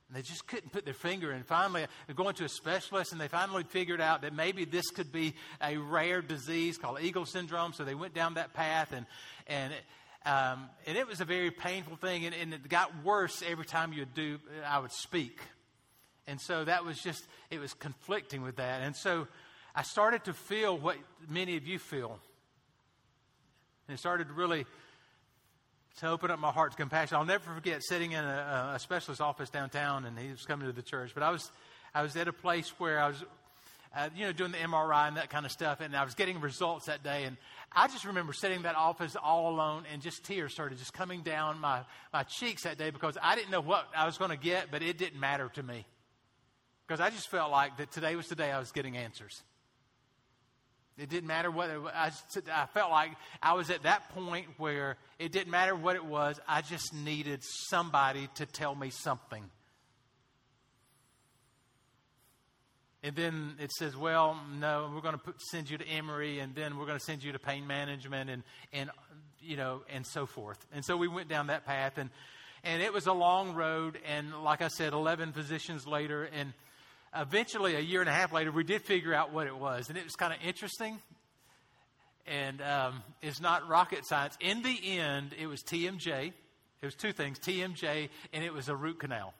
And 0.07 0.15
they 0.15 0.21
just 0.21 0.47
couldn't 0.47 0.71
put 0.71 0.85
their 0.85 0.93
finger 0.93 1.33
in. 1.33 1.43
Finally, 1.43 1.85
they're 2.07 2.15
going 2.15 2.35
to 2.35 2.45
a 2.45 2.49
specialist, 2.49 3.11
and 3.11 3.19
they 3.19 3.27
finally 3.27 3.63
figured 3.63 3.99
out 3.99 4.21
that 4.21 4.33
maybe 4.33 4.63
this 4.63 4.89
could 4.91 5.11
be 5.11 5.33
a 5.61 5.75
rare 5.75 6.21
disease 6.21 6.77
called 6.77 7.01
Eagle 7.01 7.25
syndrome. 7.25 7.73
So 7.73 7.83
they 7.83 7.95
went 7.95 8.13
down 8.13 8.35
that 8.35 8.53
path, 8.53 8.93
and, 8.93 9.05
and, 9.47 9.73
it, 9.73 9.81
um, 10.25 10.69
and 10.87 10.97
it 10.97 11.07
was 11.07 11.19
a 11.19 11.25
very 11.25 11.51
painful 11.51 11.97
thing. 11.97 12.25
And, 12.25 12.33
and 12.33 12.53
it 12.53 12.69
got 12.69 13.03
worse 13.03 13.43
every 13.45 13.65
time 13.65 13.91
you 13.91 14.05
do, 14.05 14.39
I 14.65 14.79
would 14.79 14.93
speak. 14.93 15.39
And 16.25 16.39
so 16.39 16.63
that 16.63 16.85
was 16.85 16.99
just, 16.99 17.27
it 17.51 17.59
was 17.59 17.73
conflicting 17.73 18.43
with 18.43 18.55
that. 18.55 18.81
And 18.81 18.95
so 18.95 19.27
I 19.75 19.83
started 19.83 20.23
to 20.23 20.33
feel 20.33 20.77
what 20.77 20.95
many 21.27 21.57
of 21.57 21.67
you 21.67 21.79
feel 21.79 22.21
and 23.87 23.95
it 23.95 23.99
started 23.99 24.31
really 24.31 24.65
to 25.99 26.09
open 26.09 26.29
up 26.29 26.39
my 26.39 26.51
heart 26.51 26.71
to 26.71 26.77
compassion. 26.77 27.15
I'll 27.15 27.25
never 27.25 27.53
forget 27.53 27.81
sitting 27.83 28.11
in 28.11 28.23
a, 28.23 28.73
a 28.75 28.79
specialist 28.79 29.21
office 29.21 29.49
downtown, 29.49 30.05
and 30.05 30.17
he 30.17 30.29
was 30.29 30.45
coming 30.45 30.67
to 30.67 30.73
the 30.73 30.81
church. 30.81 31.11
But 31.13 31.23
I 31.23 31.31
was, 31.31 31.49
I 31.93 32.01
was 32.01 32.15
at 32.17 32.27
a 32.27 32.33
place 32.33 32.69
where 32.77 32.99
I 32.99 33.07
was, 33.07 33.23
uh, 33.95 34.09
you 34.15 34.25
know, 34.25 34.33
doing 34.33 34.51
the 34.51 34.57
MRI 34.57 35.07
and 35.07 35.15
that 35.15 35.29
kind 35.29 35.45
of 35.45 35.51
stuff, 35.51 35.79
and 35.79 35.95
I 35.95 36.03
was 36.03 36.13
getting 36.13 36.41
results 36.41 36.87
that 36.87 37.01
day. 37.01 37.23
And 37.23 37.37
I 37.71 37.87
just 37.87 38.03
remember 38.03 38.33
sitting 38.33 38.57
in 38.57 38.63
that 38.63 38.75
office 38.75 39.15
all 39.15 39.49
alone, 39.53 39.83
and 39.91 40.01
just 40.01 40.25
tears 40.25 40.51
started 40.51 40.77
just 40.79 40.93
coming 40.93 41.21
down 41.21 41.59
my, 41.61 41.81
my 42.11 42.23
cheeks 42.23 42.63
that 42.63 42.77
day 42.77 42.89
because 42.89 43.17
I 43.21 43.35
didn't 43.35 43.51
know 43.51 43.61
what 43.61 43.87
I 43.95 44.05
was 44.05 44.17
going 44.17 44.31
to 44.31 44.37
get, 44.37 44.71
but 44.71 44.81
it 44.81 44.97
didn't 44.97 45.19
matter 45.19 45.49
to 45.55 45.63
me. 45.63 45.85
Because 46.85 46.99
I 46.99 47.09
just 47.09 47.29
felt 47.29 47.51
like 47.51 47.77
that 47.77 47.91
today 47.91 48.15
was 48.15 48.27
the 48.27 48.35
day 48.35 48.51
I 48.51 48.59
was 48.59 48.71
getting 48.71 48.97
answers. 48.97 49.41
It 50.97 51.09
didn't 51.09 51.27
matter 51.27 51.51
what 51.51 51.69
it. 51.69 51.79
I, 51.93 52.11
I 52.53 52.65
felt 52.67 52.89
like 52.89 53.11
I 53.41 53.53
was 53.53 53.69
at 53.69 53.83
that 53.83 54.09
point 54.15 54.47
where 54.57 54.95
it 55.19 55.33
didn't 55.33 55.51
matter 55.51 55.75
what 55.75 55.97
it 55.97 56.05
was. 56.05 56.39
I 56.47 56.61
just 56.61 56.93
needed 56.93 57.41
somebody 57.43 58.29
to 58.35 58.45
tell 58.45 58.73
me 58.75 58.91
something. 58.91 59.43
And 63.03 63.15
then 63.15 63.55
it 63.59 63.71
says, 63.71 63.95
well, 63.95 64.39
no, 64.57 64.89
we're 64.93 65.01
going 65.01 65.13
to 65.13 65.19
put, 65.19 65.39
send 65.39 65.69
you 65.69 65.77
to 65.77 65.87
Emory, 65.87 66.39
and 66.39 66.55
then 66.55 66.77
we're 66.77 66.87
going 66.87 66.97
to 66.97 67.05
send 67.05 67.23
you 67.23 67.33
to 67.33 67.39
pain 67.39 67.67
management, 67.67 68.31
and, 68.31 68.41
and, 68.73 68.89
you 69.41 69.57
know, 69.57 69.83
and 69.93 70.07
so 70.07 70.25
forth. 70.25 70.57
And 70.73 70.83
so 70.83 70.97
we 70.97 71.07
went 71.07 71.27
down 71.29 71.47
that 71.47 71.67
path, 71.67 71.99
and, 71.99 72.09
and 72.63 72.81
it 72.81 72.91
was 72.91 73.05
a 73.05 73.13
long 73.13 73.53
road. 73.53 73.99
And 74.07 74.43
like 74.43 74.63
I 74.63 74.69
said, 74.69 74.93
11 74.93 75.33
physicians 75.33 75.85
later, 75.85 76.23
and 76.23 76.53
eventually, 77.15 77.75
a 77.75 77.79
year 77.79 78.01
and 78.01 78.09
a 78.09 78.13
half 78.13 78.31
later, 78.33 78.51
we 78.51 78.63
did 78.63 78.81
figure 78.83 79.13
out 79.13 79.31
what 79.33 79.47
it 79.47 79.55
was. 79.57 79.89
And 79.89 79.97
it 79.97 80.03
was 80.03 80.13
kind 80.13 80.33
of 80.33 80.39
interesting. 80.45 80.99
and 82.27 82.61
um, 82.61 83.03
it's 83.21 83.39
not 83.39 83.67
rocket 83.67 84.05
science. 84.07 84.37
In 84.39 84.61
the 84.61 84.97
end, 84.97 85.35
it 85.39 85.47
was 85.47 85.61
TMJ. 85.61 86.33
It 86.81 86.85
was 86.85 86.95
two 86.95 87.11
things 87.11 87.39
TMJ, 87.39 88.09
and 88.33 88.43
it 88.43 88.53
was 88.53 88.69
a 88.69 88.75
root 88.75 88.99
canal. 88.99 89.33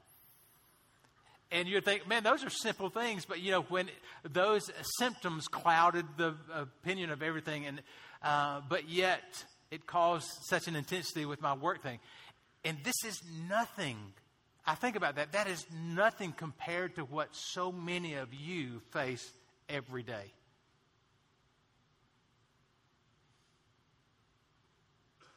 And 1.51 1.67
you'd 1.67 1.86
think, 1.86 2.08
man, 2.08 2.24
those 2.24 2.44
are 2.44 2.50
simple 2.50 2.89
things, 2.89 3.25
but 3.25 3.39
you 3.39 3.51
know, 3.51 3.62
when 3.63 3.89
those 4.24 4.63
symptoms 4.98 5.48
clouded 5.48 6.05
the 6.17 6.36
opinion 6.53 7.12
of 7.12 7.22
everything, 7.22 7.65
and 7.65 7.82
uh, 8.24 8.62
but 8.67 8.89
yet 8.89 9.22
it 9.70 9.86
caused 9.86 10.27
such 10.50 10.67
an 10.67 10.75
intensity 10.75 11.25
with 11.25 11.41
my 11.41 11.53
work 11.53 11.84
thing. 11.84 12.00
And 12.63 12.77
this 12.84 12.96
is 13.05 13.22
nothing. 13.48 13.98
I 14.67 14.74
think 14.75 14.95
about 14.95 15.15
that. 15.15 15.34
That 15.34 15.48
is 15.48 15.65
nothing 15.72 16.31
compared 16.31 16.95
to 16.95 17.03
what 17.03 17.36
so 17.36 17.72
many 17.72 18.15
of 18.15 18.34
you 18.34 18.81
face 18.91 19.31
every 19.69 20.01
day. 20.01 20.34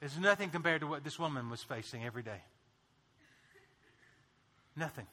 It's 0.00 0.16
nothing 0.16 0.50
compared 0.50 0.80
to 0.80 0.86
what 0.86 1.04
this 1.04 1.18
woman 1.18 1.50
was 1.50 1.62
facing 1.62 2.04
every 2.04 2.22
day. 2.22 2.40
Nothing. 4.76 5.06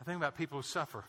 I 0.00 0.04
think 0.04 0.16
about 0.16 0.36
people 0.36 0.58
who 0.58 0.62
suffer. 0.62 1.04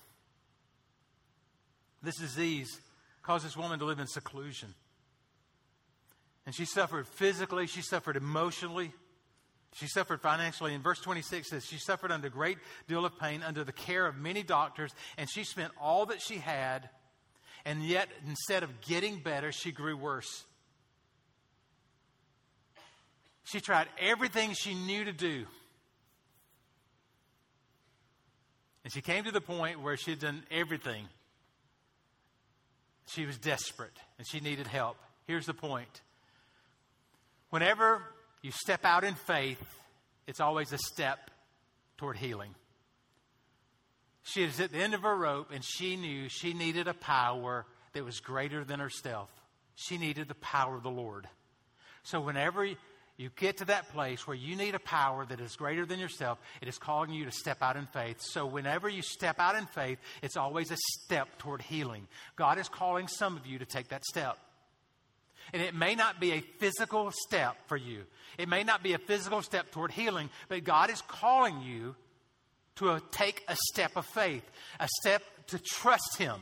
This 2.03 2.17
disease 2.17 2.79
caused 3.23 3.45
this 3.45 3.57
woman 3.57 3.79
to 3.79 3.85
live 3.85 3.99
in 3.99 4.07
seclusion. 4.07 4.75
And 6.47 6.55
she 6.55 6.63
suffered 6.63 7.07
physically, 7.09 7.67
she 7.67 7.81
suffered 7.81 8.15
emotionally, 8.15 8.93
she 9.73 9.85
suffered 9.85 10.21
financially. 10.21 10.73
In 10.73 10.81
verse 10.81 10.99
26 11.01 11.49
says, 11.49 11.65
She 11.65 11.77
suffered 11.77 12.09
under 12.09 12.29
great 12.29 12.57
deal 12.87 13.05
of 13.05 13.19
pain 13.19 13.43
under 13.43 13.65
the 13.65 13.73
care 13.73 14.07
of 14.07 14.17
many 14.17 14.43
doctors, 14.43 14.91
and 15.17 15.29
she 15.29 15.43
spent 15.43 15.73
all 15.79 16.05
that 16.05 16.21
she 16.21 16.37
had, 16.37 16.89
and 17.65 17.83
yet 17.83 18.07
instead 18.25 18.63
of 18.63 18.79
getting 18.79 19.19
better, 19.19 19.51
she 19.51 19.73
grew 19.73 19.97
worse. 19.97 20.45
She 23.43 23.59
tried 23.59 23.87
everything 23.99 24.53
she 24.53 24.73
knew 24.73 25.03
to 25.03 25.13
do. 25.13 25.45
And 28.85 28.93
she 28.93 29.01
came 29.01 29.25
to 29.25 29.31
the 29.31 29.41
point 29.41 29.81
where 29.81 29.97
she 29.97 30.11
had 30.11 30.19
done 30.19 30.43
everything. 30.49 31.09
She 33.07 33.25
was 33.25 33.37
desperate 33.37 33.97
and 34.17 34.25
she 34.25 34.39
needed 34.39 34.67
help. 34.67 34.95
Here's 35.27 35.45
the 35.45 35.53
point 35.53 36.01
whenever 37.49 38.01
you 38.41 38.51
step 38.51 38.85
out 38.85 39.03
in 39.03 39.15
faith, 39.15 39.61
it's 40.27 40.39
always 40.39 40.71
a 40.73 40.77
step 40.77 41.31
toward 41.97 42.17
healing. 42.17 42.53
She 44.23 44.45
was 44.45 44.59
at 44.59 44.71
the 44.71 44.79
end 44.79 44.93
of 44.93 45.03
her 45.03 45.15
rope 45.15 45.51
and 45.53 45.63
she 45.63 45.95
knew 45.95 46.27
she 46.27 46.53
needed 46.53 46.87
a 46.87 46.93
power 46.93 47.65
that 47.93 48.03
was 48.03 48.19
greater 48.19 48.63
than 48.63 48.79
herself. 48.79 49.29
She 49.75 49.97
needed 49.97 50.27
the 50.27 50.35
power 50.35 50.75
of 50.75 50.83
the 50.83 50.89
Lord. 50.89 51.27
So, 52.03 52.19
whenever 52.19 52.65
you 52.65 53.29
get 53.35 53.57
to 53.57 53.65
that 53.65 53.89
place 53.89 54.27
where 54.27 54.35
you 54.35 54.55
need 54.55 54.75
a 54.75 54.79
power 54.79 55.25
that 55.25 55.39
is 55.39 55.55
greater 55.55 55.85
than 55.85 55.99
yourself, 55.99 56.39
it 56.61 56.67
is 56.67 56.77
calling 56.77 57.11
you 57.11 57.25
to 57.25 57.31
step 57.31 57.57
out 57.61 57.75
in 57.75 57.85
faith. 57.87 58.21
So, 58.21 58.45
whenever 58.45 58.89
you 58.89 59.01
step 59.01 59.39
out 59.39 59.55
in 59.55 59.65
faith, 59.65 59.99
it's 60.21 60.37
always 60.37 60.71
a 60.71 60.77
step 61.03 61.37
toward 61.37 61.61
healing. 61.61 62.07
God 62.35 62.59
is 62.59 62.69
calling 62.69 63.07
some 63.07 63.37
of 63.37 63.45
you 63.45 63.59
to 63.59 63.65
take 63.65 63.89
that 63.89 64.03
step. 64.05 64.37
And 65.53 65.61
it 65.61 65.73
may 65.73 65.95
not 65.95 66.19
be 66.19 66.31
a 66.33 66.41
physical 66.41 67.11
step 67.27 67.55
for 67.67 67.77
you, 67.77 68.03
it 68.37 68.49
may 68.49 68.63
not 68.63 68.83
be 68.83 68.93
a 68.93 68.99
physical 68.99 69.41
step 69.41 69.71
toward 69.71 69.91
healing, 69.91 70.29
but 70.49 70.63
God 70.63 70.89
is 70.89 71.01
calling 71.01 71.61
you 71.61 71.95
to 72.75 72.91
a, 72.91 73.01
take 73.11 73.43
a 73.47 73.55
step 73.71 73.91
of 73.95 74.05
faith, 74.05 74.43
a 74.79 74.87
step 75.01 75.23
to 75.47 75.59
trust 75.59 76.17
Him 76.17 76.39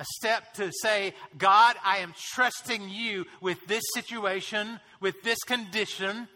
a 0.00 0.04
step 0.16 0.54
to 0.54 0.70
say, 0.82 1.12
God, 1.36 1.76
I 1.84 1.98
am 1.98 2.14
trusting 2.32 2.88
you 2.88 3.26
with 3.42 3.58
this 3.66 3.82
situation, 3.94 4.80
with 4.98 5.22
this 5.22 5.38
condition, 5.40 6.26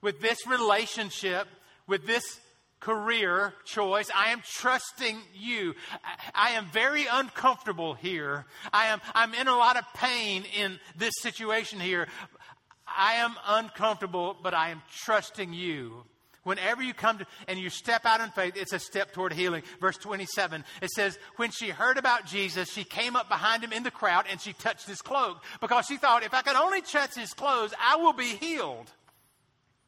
with 0.00 0.22
this 0.22 0.46
relationship, 0.46 1.48
with 1.86 2.06
this 2.06 2.40
career 2.86 3.52
choice. 3.64 4.08
I 4.14 4.30
am 4.30 4.42
trusting 4.44 5.18
you. 5.34 5.74
I, 6.36 6.50
am 6.50 6.66
very 6.66 7.06
uncomfortable 7.10 7.94
here. 7.94 8.46
I 8.72 8.86
am 8.86 9.00
I'm 9.12 9.34
in 9.34 9.48
a 9.48 9.56
lot 9.56 9.76
of 9.76 9.82
pain 9.92 10.44
in 10.56 10.78
this 10.96 11.14
situation 11.20 11.80
here. 11.80 12.06
I 12.86 13.14
am 13.14 13.34
uncomfortable, 13.44 14.36
but 14.40 14.54
I 14.54 14.70
am 14.70 14.82
trusting 15.04 15.52
you. 15.52 16.04
Whenever 16.44 16.80
you 16.80 16.94
come 16.94 17.18
to, 17.18 17.26
and 17.48 17.58
you 17.58 17.70
step 17.70 18.06
out 18.06 18.20
in 18.20 18.30
faith, 18.30 18.56
it's 18.56 18.72
a 18.72 18.78
step 18.78 19.12
toward 19.12 19.32
healing. 19.32 19.64
Verse 19.80 19.96
27, 19.96 20.64
it 20.80 20.90
says, 20.90 21.18
When 21.38 21.50
she 21.50 21.70
heard 21.70 21.98
about 21.98 22.24
Jesus, 22.24 22.70
she 22.70 22.84
came 22.84 23.16
up 23.16 23.28
behind 23.28 23.64
him 23.64 23.72
in 23.72 23.82
the 23.82 23.90
crowd 23.90 24.26
and 24.30 24.40
she 24.40 24.52
touched 24.52 24.86
his 24.86 25.02
cloak 25.02 25.42
because 25.60 25.86
she 25.86 25.96
thought, 25.96 26.22
if 26.22 26.32
I 26.32 26.42
could 26.42 26.54
only 26.54 26.82
touch 26.82 27.16
his 27.16 27.34
clothes, 27.34 27.74
I 27.84 27.96
will 27.96 28.12
be 28.12 28.36
healed. 28.36 28.92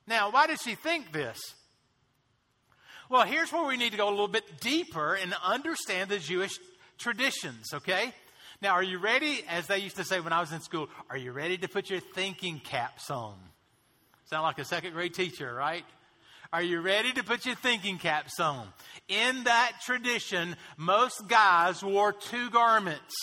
Now, 0.08 0.32
why 0.32 0.48
did 0.48 0.60
she 0.60 0.74
think 0.74 1.12
this? 1.12 1.38
Well, 3.10 3.24
here's 3.24 3.50
where 3.50 3.66
we 3.66 3.78
need 3.78 3.92
to 3.92 3.96
go 3.96 4.08
a 4.08 4.10
little 4.10 4.28
bit 4.28 4.60
deeper 4.60 5.14
and 5.14 5.34
understand 5.42 6.10
the 6.10 6.18
Jewish 6.18 6.58
traditions, 6.98 7.72
okay? 7.72 8.12
Now, 8.60 8.72
are 8.72 8.82
you 8.82 8.98
ready? 8.98 9.42
As 9.48 9.66
they 9.66 9.78
used 9.78 9.96
to 9.96 10.04
say 10.04 10.20
when 10.20 10.34
I 10.34 10.40
was 10.40 10.52
in 10.52 10.60
school, 10.60 10.90
are 11.08 11.16
you 11.16 11.32
ready 11.32 11.56
to 11.56 11.68
put 11.68 11.88
your 11.88 12.00
thinking 12.00 12.60
caps 12.60 13.10
on? 13.10 13.34
Sound 14.26 14.42
like 14.42 14.58
a 14.58 14.64
second 14.64 14.92
grade 14.92 15.14
teacher, 15.14 15.54
right? 15.54 15.84
Are 16.52 16.62
you 16.62 16.82
ready 16.82 17.12
to 17.12 17.24
put 17.24 17.46
your 17.46 17.54
thinking 17.54 17.96
caps 17.96 18.38
on? 18.40 18.68
In 19.08 19.44
that 19.44 19.72
tradition, 19.86 20.54
most 20.76 21.28
guys 21.28 21.82
wore 21.82 22.12
two 22.12 22.50
garments. 22.50 23.14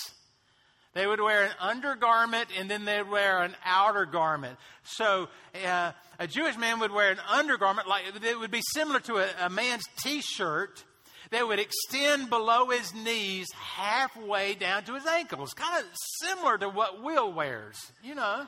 They 0.95 1.05
would 1.05 1.19
wear 1.19 1.43
an 1.43 1.51
undergarment 1.59 2.47
and 2.57 2.71
then 2.71 2.85
they'd 2.85 3.03
wear 3.03 3.43
an 3.43 3.53
outer 3.65 4.05
garment. 4.05 4.57
So 4.83 5.27
uh, 5.67 5.91
a 6.17 6.25
Jewish 6.27 6.57
man 6.57 6.79
would 6.79 6.91
wear 6.91 7.11
an 7.11 7.19
undergarment, 7.29 7.85
like 7.85 8.03
it 8.23 8.39
would 8.39 8.49
be 8.49 8.61
similar 8.73 9.01
to 9.01 9.17
a, 9.17 9.27
a 9.41 9.49
man's 9.49 9.83
t-shirt 9.97 10.85
that 11.31 11.45
would 11.45 11.59
extend 11.59 12.29
below 12.29 12.69
his 12.69 12.93
knees 12.93 13.47
halfway 13.53 14.53
down 14.53 14.85
to 14.85 14.93
his 14.93 15.05
ankles, 15.05 15.53
kind 15.53 15.83
of 15.83 15.91
similar 16.21 16.57
to 16.59 16.69
what 16.69 17.03
Will 17.03 17.31
wears. 17.33 17.91
You 18.01 18.15
know. 18.15 18.47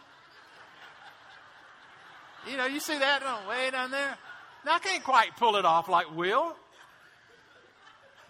You 2.49 2.55
know, 2.55 2.65
you 2.65 2.79
see 2.79 2.97
that 2.97 3.23
oh, 3.25 3.49
way 3.49 3.71
down 3.71 3.91
there? 3.91 4.17
Now, 4.65 4.75
I 4.75 4.79
can't 4.79 5.03
quite 5.03 5.35
pull 5.35 5.57
it 5.57 5.65
off 5.65 5.89
like 5.89 6.15
Will. 6.15 6.55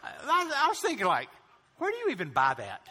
I, 0.03 0.63
I 0.65 0.67
was 0.69 0.79
thinking, 0.79 1.05
like, 1.05 1.29
where 1.77 1.91
do 1.91 1.97
you 1.97 2.09
even 2.09 2.29
buy 2.29 2.55
that? 2.57 2.81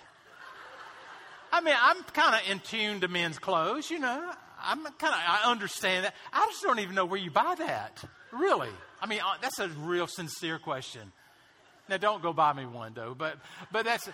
I 1.56 1.60
mean, 1.62 1.75
I'm 1.80 2.02
kind 2.04 2.34
of 2.34 2.50
in 2.50 2.60
tune 2.60 3.00
to 3.00 3.08
men's 3.08 3.38
clothes, 3.38 3.90
you 3.90 3.98
know. 3.98 4.30
I'm 4.62 4.82
kind 4.82 5.14
of, 5.14 5.20
I 5.26 5.42
understand 5.46 6.04
that. 6.04 6.14
I 6.32 6.46
just 6.50 6.62
don't 6.62 6.80
even 6.80 6.94
know 6.94 7.06
where 7.06 7.18
you 7.18 7.30
buy 7.30 7.54
that. 7.58 8.04
Really. 8.30 8.68
I 9.00 9.06
mean, 9.06 9.20
uh, 9.20 9.36
that's 9.40 9.58
a 9.58 9.68
real 9.68 10.06
sincere 10.06 10.58
question. 10.58 11.12
Now, 11.88 11.96
don't 11.96 12.22
go 12.22 12.32
buy 12.32 12.52
me 12.52 12.66
one, 12.66 12.92
though, 12.94 13.14
but, 13.16 13.38
but 13.72 13.86
that's, 13.86 14.08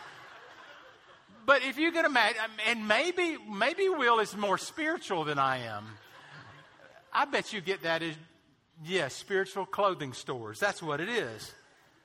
but 1.45 1.65
if 1.65 1.79
you 1.79 1.91
can 1.91 2.05
imagine, 2.05 2.41
and 2.69 2.87
maybe, 2.87 3.37
maybe 3.51 3.89
Will 3.89 4.21
is 4.21 4.37
more 4.37 4.59
spiritual 4.59 5.25
than 5.25 5.39
I 5.41 5.65
am. 5.65 5.85
I 7.13 7.25
bet 7.25 7.53
you 7.53 7.61
get 7.61 7.83
that 7.83 8.03
as 8.03 8.15
Yes, 8.85 9.15
spiritual 9.15 9.65
clothing 9.67 10.13
stores. 10.13 10.59
That's 10.59 10.83
what 10.83 11.01
it 11.01 11.09
is. 11.09 11.53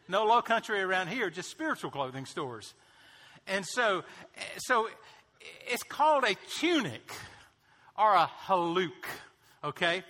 No 0.07 0.25
low 0.25 0.41
country 0.41 0.79
around 0.79 1.07
here, 1.07 1.29
just 1.29 1.49
spiritual 1.49 1.89
clothing 1.89 2.25
stores. 2.25 2.73
And 3.47 3.65
so, 3.65 4.03
so 4.57 4.89
it's 5.67 5.83
called 5.83 6.23
a 6.23 6.35
tunic 6.59 7.11
or 7.97 8.13
a 8.13 8.29
haluk, 8.45 9.05
okay? 9.63 10.03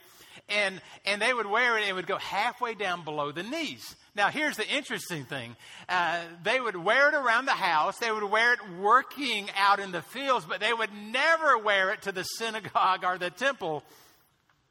And, 0.50 0.82
and 1.06 1.22
they 1.22 1.34
would 1.34 1.46
wear 1.46 1.78
it 1.78 1.82
and 1.82 1.90
it 1.90 1.94
would 1.94 2.08
go 2.08 2.18
halfway 2.18 2.74
down 2.74 3.04
below 3.04 3.32
the 3.32 3.44
knees. 3.44 3.96
Now, 4.16 4.30
here's 4.30 4.58
the 4.58 4.68
interesting 4.68 5.26
thing. 5.26 5.56
Uh, 5.88 6.22
they 6.44 6.60
would 6.60 6.76
wear 6.76 7.10
it 7.10 7.14
around 7.14 7.46
the 7.46 7.52
house. 7.52 8.00
They 8.00 8.12
would 8.12 8.24
wear 8.24 8.54
it 8.54 8.60
working 8.80 9.48
out 9.56 9.80
in 9.80 9.92
the 9.92 10.02
fields, 10.02 10.46
but 10.46 10.60
they 10.60 10.74
would 10.74 10.90
never 10.94 11.58
wear 11.58 11.92
it 11.92 12.02
to 12.04 12.12
the 12.12 12.24
synagogue 12.24 13.04
or 13.04 13.18
the 13.18 13.30
temple. 13.30 13.84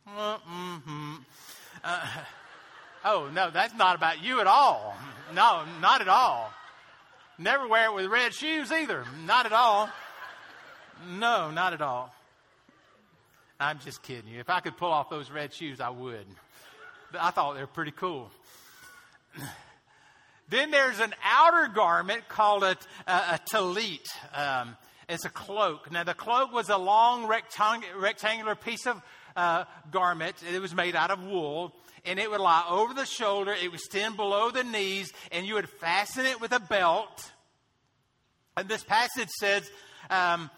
Uh, 0.06 0.38
mm-hmm. 0.38 1.14
Uh, 1.84 2.06
oh, 3.04 3.30
no, 3.32 3.50
that's 3.50 3.74
not 3.74 3.96
about 3.96 4.22
you 4.22 4.40
at 4.40 4.46
all. 4.46 4.96
No, 5.32 5.62
not 5.80 6.00
at 6.00 6.08
all. 6.08 6.52
Never 7.38 7.68
wear 7.68 7.86
it 7.86 7.94
with 7.94 8.06
red 8.06 8.34
shoes 8.34 8.72
either. 8.72 9.04
Not 9.26 9.46
at 9.46 9.52
all. 9.52 9.90
No, 11.18 11.50
not 11.50 11.72
at 11.72 11.82
all. 11.82 12.14
I'm 13.58 13.78
just 13.78 14.02
kidding 14.02 14.30
you. 14.30 14.40
If 14.40 14.50
I 14.50 14.60
could 14.60 14.76
pull 14.76 14.90
off 14.90 15.08
those 15.08 15.30
red 15.30 15.52
shoes, 15.52 15.80
I 15.80 15.90
would. 15.90 16.26
But 17.12 17.22
I 17.22 17.30
thought 17.30 17.54
they 17.54 17.60
were 17.60 17.66
pretty 17.66 17.92
cool. 17.92 18.30
then 20.48 20.70
there's 20.70 21.00
an 21.00 21.14
outer 21.24 21.72
garment 21.72 22.28
called 22.28 22.64
a, 22.64 22.76
a, 23.06 23.12
a 23.12 23.40
talit. 23.50 24.06
Um, 24.34 24.76
it's 25.08 25.24
a 25.24 25.30
cloak. 25.30 25.90
Now, 25.90 26.04
the 26.04 26.14
cloak 26.14 26.52
was 26.52 26.68
a 26.68 26.76
long 26.76 27.28
rectang- 27.28 27.84
rectangular 27.96 28.54
piece 28.54 28.86
of 28.86 29.00
uh, 29.36 29.64
garment. 29.90 30.36
It 30.52 30.60
was 30.60 30.74
made 30.74 30.96
out 30.96 31.10
of 31.10 31.22
wool, 31.22 31.72
and 32.04 32.18
it 32.18 32.30
would 32.30 32.40
lie 32.40 32.66
over 32.68 32.92
the 32.92 33.06
shoulder. 33.06 33.52
It 33.52 33.70
would 33.70 33.74
extend 33.74 34.16
below 34.16 34.50
the 34.50 34.64
knees, 34.64 35.12
and 35.30 35.46
you 35.46 35.54
would 35.54 35.68
fasten 35.68 36.26
it 36.26 36.40
with 36.40 36.52
a 36.52 36.60
belt. 36.60 37.32
And 38.56 38.68
this 38.68 38.82
passage 38.82 39.28
says 39.38 39.70
um, 40.10 40.50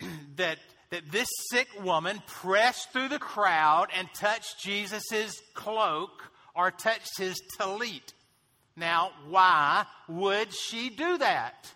that 0.36 0.58
that 0.90 1.10
this 1.10 1.28
sick 1.50 1.68
woman 1.82 2.22
pressed 2.26 2.92
through 2.92 3.08
the 3.08 3.18
crowd 3.18 3.88
and 3.96 4.08
touched 4.14 4.60
Jesus' 4.60 5.40
cloak 5.54 6.30
or 6.54 6.70
touched 6.70 7.18
his 7.18 7.40
talit. 7.58 8.12
Now, 8.76 9.10
why 9.28 9.86
would 10.08 10.54
she 10.54 10.90
do 10.90 11.18
that? 11.18 11.72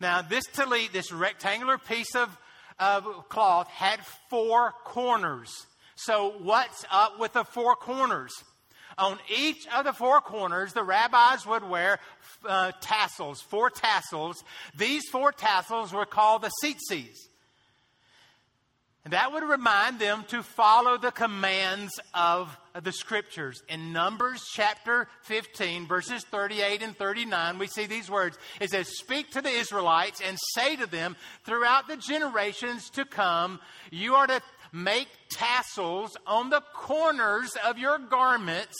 Now, 0.00 0.22
this 0.22 0.46
talit, 0.48 0.92
this 0.92 1.12
rectangular 1.12 1.78
piece 1.78 2.14
of, 2.14 2.36
of 2.78 3.28
cloth, 3.28 3.68
had 3.68 4.00
four 4.28 4.72
corners. 4.84 5.66
So, 5.96 6.34
what's 6.38 6.84
up 6.90 7.18
with 7.18 7.34
the 7.34 7.44
four 7.44 7.74
corners? 7.74 8.32
On 8.98 9.18
each 9.34 9.66
of 9.68 9.84
the 9.84 9.92
four 9.92 10.20
corners, 10.20 10.72
the 10.72 10.82
rabbis 10.82 11.46
would 11.46 11.68
wear 11.68 11.98
uh, 12.46 12.72
tassels, 12.80 13.40
four 13.40 13.70
tassels. 13.70 14.42
These 14.76 15.08
four 15.10 15.32
tassels 15.32 15.92
were 15.92 16.06
called 16.06 16.42
the 16.42 16.50
tzitzis. 16.62 17.16
And 19.04 19.14
that 19.14 19.32
would 19.32 19.44
remind 19.44 19.98
them 19.98 20.24
to 20.28 20.42
follow 20.42 20.98
the 20.98 21.10
commands 21.10 21.92
of 22.12 22.54
the 22.82 22.92
scriptures. 22.92 23.62
In 23.66 23.94
Numbers 23.94 24.42
chapter 24.52 25.08
15, 25.22 25.86
verses 25.86 26.22
38 26.24 26.82
and 26.82 26.94
39, 26.94 27.58
we 27.58 27.66
see 27.66 27.86
these 27.86 28.10
words. 28.10 28.38
It 28.60 28.70
says, 28.70 28.88
Speak 28.98 29.30
to 29.30 29.40
the 29.40 29.48
Israelites 29.48 30.20
and 30.20 30.36
say 30.54 30.76
to 30.76 30.86
them, 30.86 31.16
throughout 31.44 31.88
the 31.88 31.96
generations 31.96 32.90
to 32.90 33.06
come, 33.06 33.58
you 33.90 34.16
are 34.16 34.26
to 34.26 34.42
make 34.72 35.08
tassels 35.30 36.16
on 36.26 36.50
the 36.50 36.62
corners 36.74 37.56
of 37.64 37.78
your 37.78 37.98
garments 37.98 38.76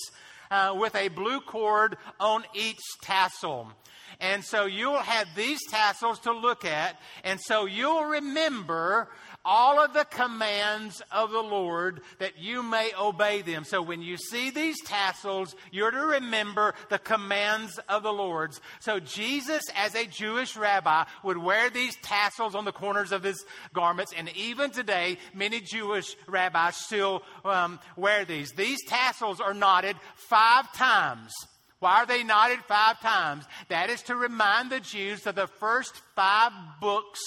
uh, 0.50 0.75
with 0.76 0.94
a 0.94 1.09
blue 1.09 1.40
cord 1.40 1.97
on 2.18 2.44
each 2.54 2.80
tassel. 3.02 3.73
And 4.20 4.44
so 4.44 4.66
you'll 4.66 4.99
have 4.99 5.28
these 5.35 5.61
tassels 5.70 6.18
to 6.20 6.32
look 6.32 6.64
at, 6.64 7.00
and 7.25 7.40
so 7.40 7.64
you'll 7.64 8.04
remember 8.04 9.09
all 9.44 9.82
of 9.82 9.92
the 9.92 10.04
commands 10.04 11.02
of 11.11 11.30
the 11.30 11.42
Lord 11.42 12.00
that 12.18 12.38
you 12.38 12.62
may 12.62 12.92
obey 12.99 13.42
them. 13.42 13.64
So 13.64 13.80
when 13.80 14.02
you 14.02 14.16
see 14.16 14.50
these 14.50 14.80
tassels, 14.82 15.54
you're 15.70 15.90
to 15.90 15.99
remember 15.99 16.75
the 16.88 16.99
commands 16.99 17.78
of 17.88 18.02
the 18.02 18.12
Lord's. 18.12 18.61
So 18.80 19.00
Jesus, 19.00 19.62
as 19.75 19.94
a 19.94 20.06
Jewish 20.06 20.56
rabbi, 20.56 21.04
would 21.25 21.38
wear 21.38 21.70
these 21.70 21.97
tassels 21.97 22.54
on 22.54 22.64
the 22.64 22.73
corners 22.73 23.12
of 23.12 23.23
his 23.23 23.44
garments. 23.73 24.12
And 24.16 24.28
even 24.37 24.70
today, 24.70 25.18
many 25.35 25.61
Jewish 25.61 26.16
rabbis 26.26 26.76
still 26.76 27.23
um, 27.44 27.78
wear 27.97 28.25
these. 28.25 28.52
These 28.52 28.85
tassels 28.87 29.40
are 29.40 29.54
knotted 29.54 29.97
five 30.16 30.73
times. 30.75 31.32
Why 31.78 32.02
are 32.02 32.06
they 32.06 32.23
knotted 32.23 32.59
five 32.68 33.00
times? 33.00 33.44
That 33.68 33.88
is 33.88 34.02
to 34.02 34.14
remind 34.14 34.70
the 34.70 34.80
Jews 34.80 35.26
of 35.26 35.35
the 35.35 35.47
first 35.47 35.94
five 36.14 36.52
books 36.78 37.20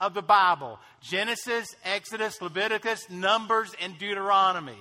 of 0.00 0.14
the 0.14 0.22
Bible 0.22 0.78
Genesis, 1.00 1.74
Exodus, 1.84 2.40
Leviticus, 2.40 3.08
Numbers, 3.10 3.72
and 3.80 3.98
Deuteronomy. 3.98 4.78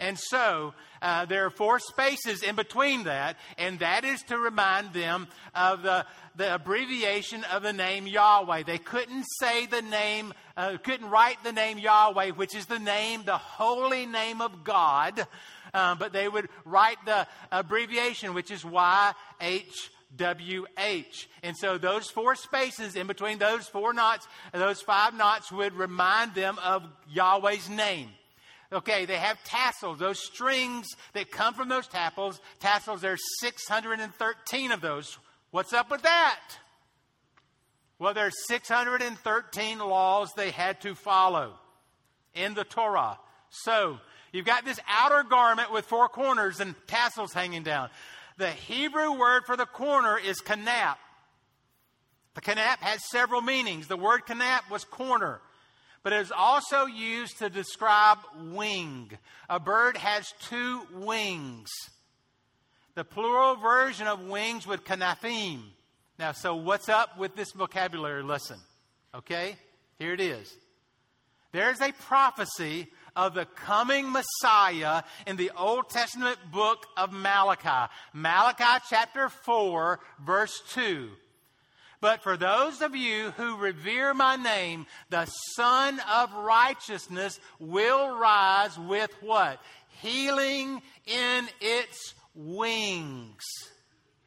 And 0.00 0.16
so 0.18 0.74
uh, 1.02 1.24
there 1.24 1.44
are 1.44 1.50
four 1.50 1.80
spaces 1.80 2.42
in 2.42 2.54
between 2.54 3.04
that, 3.04 3.36
and 3.56 3.80
that 3.80 4.04
is 4.04 4.22
to 4.24 4.38
remind 4.38 4.92
them 4.92 5.26
of 5.54 5.82
the, 5.82 6.06
the 6.36 6.54
abbreviation 6.54 7.42
of 7.52 7.62
the 7.62 7.72
name 7.72 8.06
Yahweh. 8.06 8.62
They 8.62 8.78
couldn't 8.78 9.24
say 9.40 9.66
the 9.66 9.82
name, 9.82 10.32
uh, 10.56 10.76
couldn't 10.84 11.10
write 11.10 11.42
the 11.42 11.52
name 11.52 11.78
Yahweh, 11.78 12.30
which 12.30 12.54
is 12.54 12.66
the 12.66 12.78
name, 12.78 13.24
the 13.24 13.38
holy 13.38 14.06
name 14.06 14.40
of 14.40 14.62
God, 14.62 15.26
uh, 15.74 15.96
but 15.96 16.12
they 16.12 16.28
would 16.28 16.48
write 16.64 16.98
the 17.04 17.26
abbreviation, 17.50 18.34
which 18.34 18.52
is 18.52 18.62
YH. 18.62 19.14
WH. 20.16 21.26
And 21.42 21.56
so 21.56 21.78
those 21.78 22.08
four 22.10 22.34
spaces 22.34 22.96
in 22.96 23.06
between 23.06 23.38
those 23.38 23.66
four 23.66 23.92
knots, 23.92 24.26
those 24.52 24.80
five 24.80 25.14
knots 25.14 25.52
would 25.52 25.74
remind 25.74 26.34
them 26.34 26.58
of 26.62 26.84
Yahweh's 27.10 27.68
name. 27.68 28.10
Okay, 28.70 29.06
they 29.06 29.16
have 29.16 29.42
tassels, 29.44 29.98
those 29.98 30.18
strings 30.18 30.88
that 31.14 31.30
come 31.30 31.54
from 31.54 31.68
those 31.68 31.86
tassels. 31.86 32.40
Tassels, 32.60 33.00
there's 33.00 33.22
613 33.40 34.72
of 34.72 34.80
those. 34.80 35.16
What's 35.50 35.72
up 35.72 35.90
with 35.90 36.02
that? 36.02 36.40
Well, 37.98 38.12
there's 38.12 38.34
613 38.46 39.78
laws 39.78 40.30
they 40.36 40.50
had 40.50 40.80
to 40.82 40.94
follow 40.94 41.54
in 42.34 42.54
the 42.54 42.64
Torah. 42.64 43.18
So, 43.50 43.98
you've 44.32 44.44
got 44.44 44.66
this 44.66 44.78
outer 44.86 45.22
garment 45.22 45.72
with 45.72 45.86
four 45.86 46.08
corners 46.08 46.60
and 46.60 46.74
tassels 46.86 47.32
hanging 47.32 47.62
down. 47.62 47.88
The 48.38 48.50
Hebrew 48.50 49.18
word 49.18 49.42
for 49.46 49.56
the 49.56 49.66
corner 49.66 50.16
is 50.16 50.40
kanap. 50.40 50.96
The 52.34 52.40
kanap 52.40 52.78
has 52.78 53.00
several 53.10 53.40
meanings. 53.42 53.88
The 53.88 53.96
word 53.96 54.26
kanap 54.26 54.70
was 54.70 54.84
corner, 54.84 55.40
but 56.04 56.12
it 56.12 56.20
is 56.20 56.30
also 56.30 56.86
used 56.86 57.38
to 57.38 57.50
describe 57.50 58.18
wing. 58.52 59.10
A 59.50 59.58
bird 59.58 59.96
has 59.96 60.32
two 60.48 60.82
wings. 60.94 61.68
The 62.94 63.04
plural 63.04 63.56
version 63.56 64.06
of 64.06 64.20
wings 64.20 64.68
would 64.68 64.84
kanafim. 64.84 65.62
Now, 66.16 66.30
so 66.30 66.54
what's 66.54 66.88
up 66.88 67.18
with 67.18 67.34
this 67.34 67.50
vocabulary 67.50 68.22
lesson? 68.22 68.60
Okay, 69.16 69.56
here 69.98 70.12
it 70.12 70.20
is. 70.20 70.54
There's 71.50 71.80
a 71.80 71.90
prophecy 71.90 72.86
of 73.18 73.34
the 73.34 73.46
coming 73.46 74.12
Messiah 74.12 75.02
in 75.26 75.36
the 75.36 75.50
Old 75.58 75.90
Testament 75.90 76.38
book 76.52 76.86
of 76.96 77.12
Malachi. 77.12 77.92
Malachi 78.14 78.84
chapter 78.88 79.28
4, 79.28 79.98
verse 80.24 80.62
2. 80.70 81.08
But 82.00 82.22
for 82.22 82.36
those 82.36 82.80
of 82.80 82.94
you 82.94 83.32
who 83.32 83.56
revere 83.56 84.14
my 84.14 84.36
name, 84.36 84.86
the 85.10 85.26
Sun 85.56 86.00
of 86.08 86.32
Righteousness 86.32 87.40
will 87.58 88.16
rise 88.16 88.78
with 88.78 89.10
what? 89.20 89.60
Healing 90.00 90.80
in 91.06 91.48
its 91.60 92.14
wings. 92.36 93.42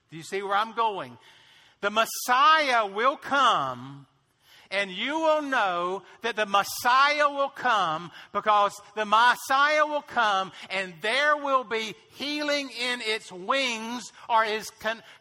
Do 0.10 0.18
you 0.18 0.24
see 0.24 0.44
where 0.44 0.58
I'm 0.58 0.74
going? 0.74 1.18
The 1.80 1.92
Messiah 1.92 2.88
will 2.88 3.16
come 3.16 4.06
and 4.72 4.92
you 4.92 5.20
will 5.20 5.42
know 5.42 6.04
that 6.22 6.36
the 6.36 6.46
Messiah 6.46 7.30
will 7.30 7.50
come 7.50 8.12
because 8.34 8.80
the 8.96 9.06
Messiah 9.06 9.86
will 9.86 10.02
come 10.02 10.52
and 10.70 10.94
there 11.02 11.38
will 11.38 11.64
be 11.64 11.94
healing 12.12 12.70
in 12.70 13.02
its 13.02 13.32
wings 13.32 14.12
or 14.30 14.44
its 14.46 14.72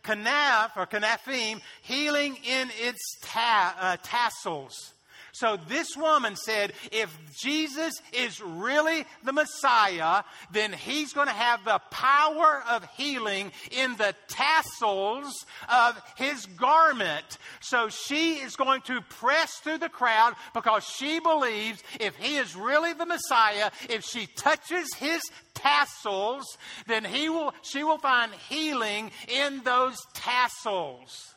kanaf 0.04 0.76
or 0.76 0.86
kanafim, 0.86 1.60
healing 1.82 2.36
in 2.44 2.68
its 2.80 3.18
ta- 3.22 3.76
uh, 3.78 3.96
tassels. 4.02 4.94
So 5.32 5.58
this 5.68 5.96
woman 5.96 6.36
said, 6.36 6.72
if 6.92 7.16
Jesus 7.40 7.94
is 8.12 8.40
really 8.40 9.04
the 9.24 9.32
Messiah, 9.32 10.22
then 10.52 10.72
he's 10.72 11.12
going 11.12 11.28
to 11.28 11.32
have 11.32 11.64
the 11.64 11.80
power 11.90 12.62
of 12.68 12.84
healing 12.96 13.52
in 13.70 13.96
the 13.96 14.14
tassels 14.28 15.46
of 15.68 16.00
his 16.16 16.46
garment. 16.46 17.38
So 17.60 17.88
she 17.88 18.34
is 18.34 18.56
going 18.56 18.82
to 18.82 19.00
press 19.02 19.54
through 19.58 19.78
the 19.78 19.88
crowd 19.88 20.34
because 20.54 20.84
she 20.84 21.20
believes 21.20 21.82
if 21.98 22.16
he 22.16 22.36
is 22.36 22.56
really 22.56 22.92
the 22.92 23.06
Messiah, 23.06 23.70
if 23.88 24.04
she 24.04 24.26
touches 24.26 24.88
his 24.94 25.22
tassels, 25.54 26.44
then 26.86 27.04
he 27.04 27.28
will, 27.28 27.52
she 27.62 27.84
will 27.84 27.98
find 27.98 28.32
healing 28.48 29.10
in 29.28 29.62
those 29.64 29.96
tassels. 30.14 31.34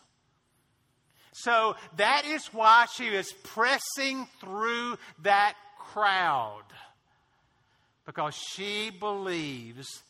So 1.43 1.75
that 1.97 2.25
is 2.25 2.45
why 2.47 2.85
she 2.95 3.07
is 3.07 3.33
pressing 3.43 4.27
through 4.39 4.97
that 5.23 5.55
crowd. 5.77 6.63
Because 8.05 8.33
she 8.33 8.91
believes 8.97 10.03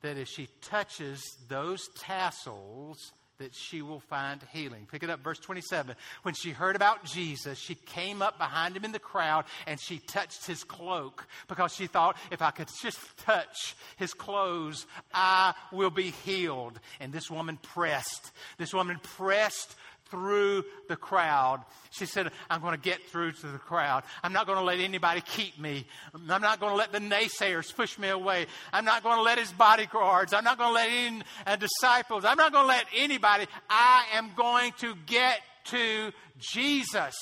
that 0.00 0.16
if 0.16 0.28
she 0.28 0.48
touches 0.62 1.22
those 1.48 1.88
tassels, 1.98 3.12
that 3.38 3.54
she 3.54 3.82
will 3.82 4.00
find 4.00 4.40
healing. 4.52 4.86
Pick 4.90 5.02
it 5.02 5.10
up, 5.10 5.20
verse 5.20 5.38
27. 5.38 5.96
When 6.22 6.34
she 6.34 6.50
heard 6.50 6.76
about 6.76 7.04
Jesus, 7.04 7.58
she 7.58 7.74
came 7.74 8.22
up 8.22 8.38
behind 8.38 8.76
him 8.76 8.84
in 8.84 8.92
the 8.92 8.98
crowd 8.98 9.44
and 9.66 9.80
she 9.80 9.98
touched 9.98 10.46
his 10.46 10.62
cloak 10.64 11.26
because 11.48 11.74
she 11.74 11.86
thought, 11.86 12.16
if 12.30 12.40
I 12.40 12.50
could 12.50 12.68
just 12.80 12.98
touch 13.18 13.74
his 13.96 14.14
clothes, 14.14 14.86
I 15.12 15.54
will 15.72 15.90
be 15.90 16.12
healed. 16.24 16.78
And 17.00 17.12
this 17.12 17.30
woman 17.30 17.58
pressed. 17.60 18.30
This 18.58 18.72
woman 18.72 19.00
pressed 19.02 19.74
through 20.12 20.64
the 20.88 20.96
crowd. 20.96 21.64
She 21.90 22.06
said, 22.06 22.30
I'm 22.48 22.60
going 22.60 22.74
to 22.74 22.80
get 22.80 23.02
through 23.08 23.32
to 23.32 23.46
the 23.48 23.58
crowd. 23.58 24.04
I'm 24.22 24.32
not 24.32 24.46
going 24.46 24.58
to 24.58 24.64
let 24.64 24.78
anybody 24.78 25.22
keep 25.22 25.58
me. 25.58 25.86
I'm 26.14 26.42
not 26.42 26.60
going 26.60 26.72
to 26.72 26.76
let 26.76 26.92
the 26.92 27.00
naysayers 27.00 27.74
push 27.74 27.98
me 27.98 28.08
away. 28.10 28.46
I'm 28.72 28.84
not 28.84 29.02
going 29.02 29.16
to 29.16 29.22
let 29.22 29.38
his 29.38 29.50
bodyguards. 29.50 30.34
I'm 30.34 30.44
not 30.44 30.58
going 30.58 30.70
to 30.70 30.74
let 30.74 30.88
any 30.90 31.22
uh, 31.46 31.56
disciples. 31.56 32.24
I'm 32.24 32.36
not 32.36 32.52
going 32.52 32.64
to 32.64 32.68
let 32.68 32.84
anybody. 32.94 33.46
I 33.70 34.04
am 34.12 34.30
going 34.36 34.72
to 34.78 34.94
get 35.06 35.40
to 35.64 36.12
Jesus. 36.38 37.14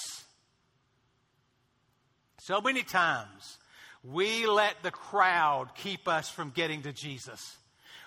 So 2.38 2.61
many 2.61 2.83
times 2.83 3.59
We 4.03 4.46
let 4.46 4.83
the 4.83 4.90
crowd 4.90 5.68
keep 5.76 6.09
us 6.09 6.31
from 6.31 6.50
getting 6.50 6.83
to 6.83 6.92
Jesus. 6.92 7.57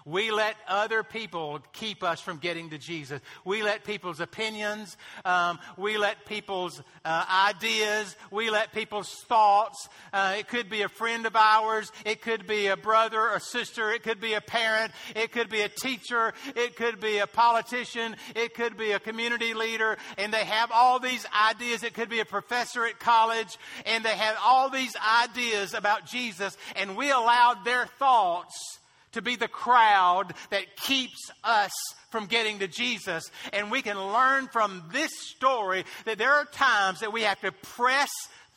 We 0.06 0.32
let 0.32 0.56
other 0.68 1.04
people 1.04 1.60
keep 1.72 2.04
us 2.04 2.20
from 2.20 2.38
getting 2.38 2.72
to 2.72 2.78
Jesus. 2.78 3.22
We 3.46 3.64
let 3.64 3.84
people's 3.84 4.20
opinions, 4.20 4.98
um, 5.24 5.60
we 5.78 5.98
let 5.98 6.26
people's 6.26 6.82
uh, 7.06 7.26
ideas, 7.50 8.16
we 8.32 8.50
let 8.50 8.74
people's 8.74 9.10
thoughts. 9.28 9.88
Uh, 10.12 10.36
it 10.40 10.48
could 10.48 10.70
be 10.70 10.82
a 10.82 10.90
friend 10.90 11.26
of 11.26 11.36
ours, 11.36 11.92
it 12.06 12.22
could 12.22 12.48
be 12.48 12.68
a 12.68 12.78
brother 12.78 13.22
or 13.22 13.40
sister, 13.40 13.92
it 13.92 14.04
could 14.04 14.20
be 14.20 14.34
a 14.34 14.42
parent, 14.42 14.92
it 15.16 15.32
could 15.32 15.50
be 15.50 15.62
a 15.62 15.70
teacher, 15.70 16.34
it 16.56 16.76
could 16.76 17.00
be 17.00 17.20
a 17.20 17.28
politician, 17.28 18.16
it 18.36 18.54
could 18.54 18.78
be 18.78 18.92
a 18.92 19.00
community 19.00 19.54
leader, 19.54 19.98
and 20.18 20.34
they 20.34 20.44
have 20.44 20.72
all 20.72 21.00
these 21.00 21.26
ideas. 21.50 21.84
It 21.84 21.94
could 21.94 22.10
be 22.10 22.20
a 22.20 22.26
professor 22.26 22.86
at 22.86 23.00
college, 23.00 23.58
and 23.86 24.04
they 24.04 24.16
have 24.18 24.38
all 24.44 24.70
these 24.70 24.96
ideas 25.24 25.74
about 25.74 26.06
Jesus, 26.06 26.58
and 26.76 26.98
we 26.98 27.10
allowed 27.12 27.64
their 27.64 27.86
thoughts 27.86 28.80
to 29.14 29.22
be 29.22 29.36
the 29.36 29.48
crowd 29.48 30.34
that 30.50 30.76
keeps 30.78 31.32
us 31.44 31.72
from 32.12 32.28
getting 32.28 32.60
to 32.60 32.68
Jesus. 32.68 33.24
And 33.52 33.72
we 33.72 33.82
can 33.82 33.98
learn 33.98 34.48
from 34.48 34.84
this 34.92 35.12
story 35.36 35.86
that 36.06 36.18
there 36.18 36.34
are 36.34 36.46
times 36.46 37.00
that 37.00 37.14
we 37.14 37.24
have 37.24 37.42
to 37.42 37.52
press 37.52 38.12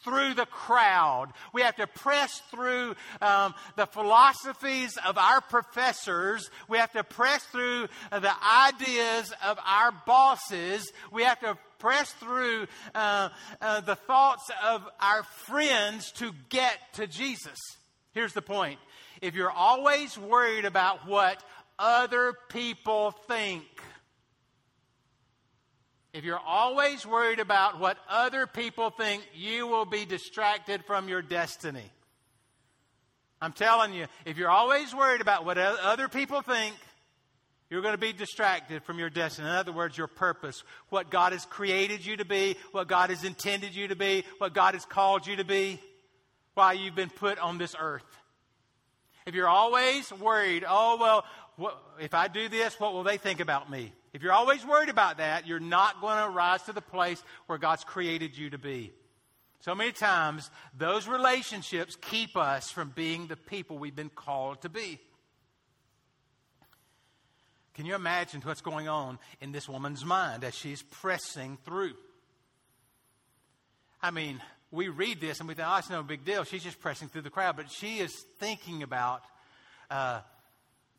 through 0.06 0.34
the 0.34 0.46
crowd. 0.46 1.32
We 1.52 1.62
have 1.62 1.76
to 1.76 1.86
press 1.86 2.40
through 2.50 2.94
um, 3.20 3.54
the 3.74 3.86
philosophies 3.86 4.96
of 5.04 5.18
our 5.18 5.40
professors. 5.40 6.48
We 6.68 6.78
have 6.78 6.92
to 6.92 7.02
press 7.02 7.42
through 7.44 7.88
the 8.12 8.32
ideas 8.68 9.32
of 9.44 9.58
our 9.66 9.92
bosses. 10.06 10.92
We 11.10 11.24
have 11.24 11.40
to 11.40 11.58
press 11.78 12.12
through 12.12 12.68
uh, 12.94 13.30
uh, 13.60 13.80
the 13.80 13.96
thoughts 13.96 14.48
of 14.64 14.88
our 15.00 15.24
friends 15.24 16.12
to 16.12 16.32
get 16.50 16.78
to 16.94 17.06
Jesus. 17.06 17.58
Here's 18.12 18.32
the 18.32 18.42
point 18.42 18.78
if 19.26 19.34
you're 19.34 19.50
always 19.50 20.16
worried 20.16 20.64
about 20.64 21.08
what 21.08 21.42
other 21.80 22.32
people 22.48 23.10
think, 23.10 23.64
if 26.12 26.22
you're 26.22 26.38
always 26.38 27.04
worried 27.04 27.40
about 27.40 27.80
what 27.80 27.98
other 28.08 28.46
people 28.46 28.90
think, 28.90 29.26
you 29.34 29.66
will 29.66 29.84
be 29.84 30.04
distracted 30.04 30.84
from 30.84 31.08
your 31.08 31.22
destiny. 31.22 31.90
I'm 33.42 33.52
telling 33.52 33.92
you, 33.94 34.06
if 34.24 34.38
you're 34.38 34.48
always 34.48 34.94
worried 34.94 35.20
about 35.20 35.44
what 35.44 35.58
other 35.58 36.08
people 36.08 36.40
think, 36.40 36.76
you're 37.68 37.82
going 37.82 37.94
to 37.94 37.98
be 37.98 38.12
distracted 38.12 38.84
from 38.84 39.00
your 39.00 39.10
destiny. 39.10 39.48
In 39.48 39.54
other 39.54 39.72
words, 39.72 39.98
your 39.98 40.06
purpose, 40.06 40.62
what 40.88 41.10
God 41.10 41.32
has 41.32 41.44
created 41.46 42.06
you 42.06 42.16
to 42.18 42.24
be, 42.24 42.56
what 42.70 42.86
God 42.86 43.10
has 43.10 43.24
intended 43.24 43.74
you 43.74 43.88
to 43.88 43.96
be, 43.96 44.24
what 44.38 44.54
God 44.54 44.74
has 44.74 44.84
called 44.84 45.26
you 45.26 45.34
to 45.36 45.44
be, 45.44 45.80
why 46.54 46.74
you've 46.74 46.94
been 46.94 47.10
put 47.10 47.40
on 47.40 47.58
this 47.58 47.74
earth. 47.78 48.04
If 49.26 49.34
you're 49.34 49.48
always 49.48 50.10
worried, 50.12 50.64
oh, 50.66 50.98
well, 51.00 51.24
what, 51.56 51.76
if 52.00 52.14
I 52.14 52.28
do 52.28 52.48
this, 52.48 52.78
what 52.78 52.92
will 52.92 53.02
they 53.02 53.16
think 53.16 53.40
about 53.40 53.70
me? 53.70 53.92
If 54.12 54.22
you're 54.22 54.32
always 54.32 54.64
worried 54.64 54.88
about 54.88 55.18
that, 55.18 55.46
you're 55.46 55.60
not 55.60 56.00
going 56.00 56.22
to 56.22 56.30
rise 56.30 56.62
to 56.62 56.72
the 56.72 56.80
place 56.80 57.22
where 57.46 57.58
God's 57.58 57.82
created 57.84 58.38
you 58.38 58.50
to 58.50 58.58
be. 58.58 58.92
So 59.60 59.74
many 59.74 59.90
times, 59.90 60.48
those 60.78 61.08
relationships 61.08 61.96
keep 62.00 62.36
us 62.36 62.70
from 62.70 62.90
being 62.90 63.26
the 63.26 63.36
people 63.36 63.78
we've 63.78 63.96
been 63.96 64.10
called 64.10 64.62
to 64.62 64.68
be. 64.68 65.00
Can 67.74 67.84
you 67.84 67.94
imagine 67.94 68.40
what's 68.42 68.60
going 68.60 68.88
on 68.88 69.18
in 69.40 69.52
this 69.52 69.68
woman's 69.68 70.04
mind 70.04 70.44
as 70.44 70.54
she's 70.54 70.82
pressing 70.82 71.58
through? 71.64 71.94
I 74.00 74.10
mean, 74.10 74.40
we 74.70 74.88
read 74.88 75.20
this 75.20 75.40
and 75.40 75.48
we 75.48 75.54
think, 75.54 75.68
oh, 75.70 75.76
it's 75.76 75.90
no 75.90 76.02
big 76.02 76.24
deal. 76.24 76.44
She's 76.44 76.64
just 76.64 76.80
pressing 76.80 77.08
through 77.08 77.22
the 77.22 77.30
crowd. 77.30 77.56
But 77.56 77.70
she 77.70 77.98
is 77.98 78.12
thinking 78.38 78.82
about 78.82 79.22
uh, 79.90 80.20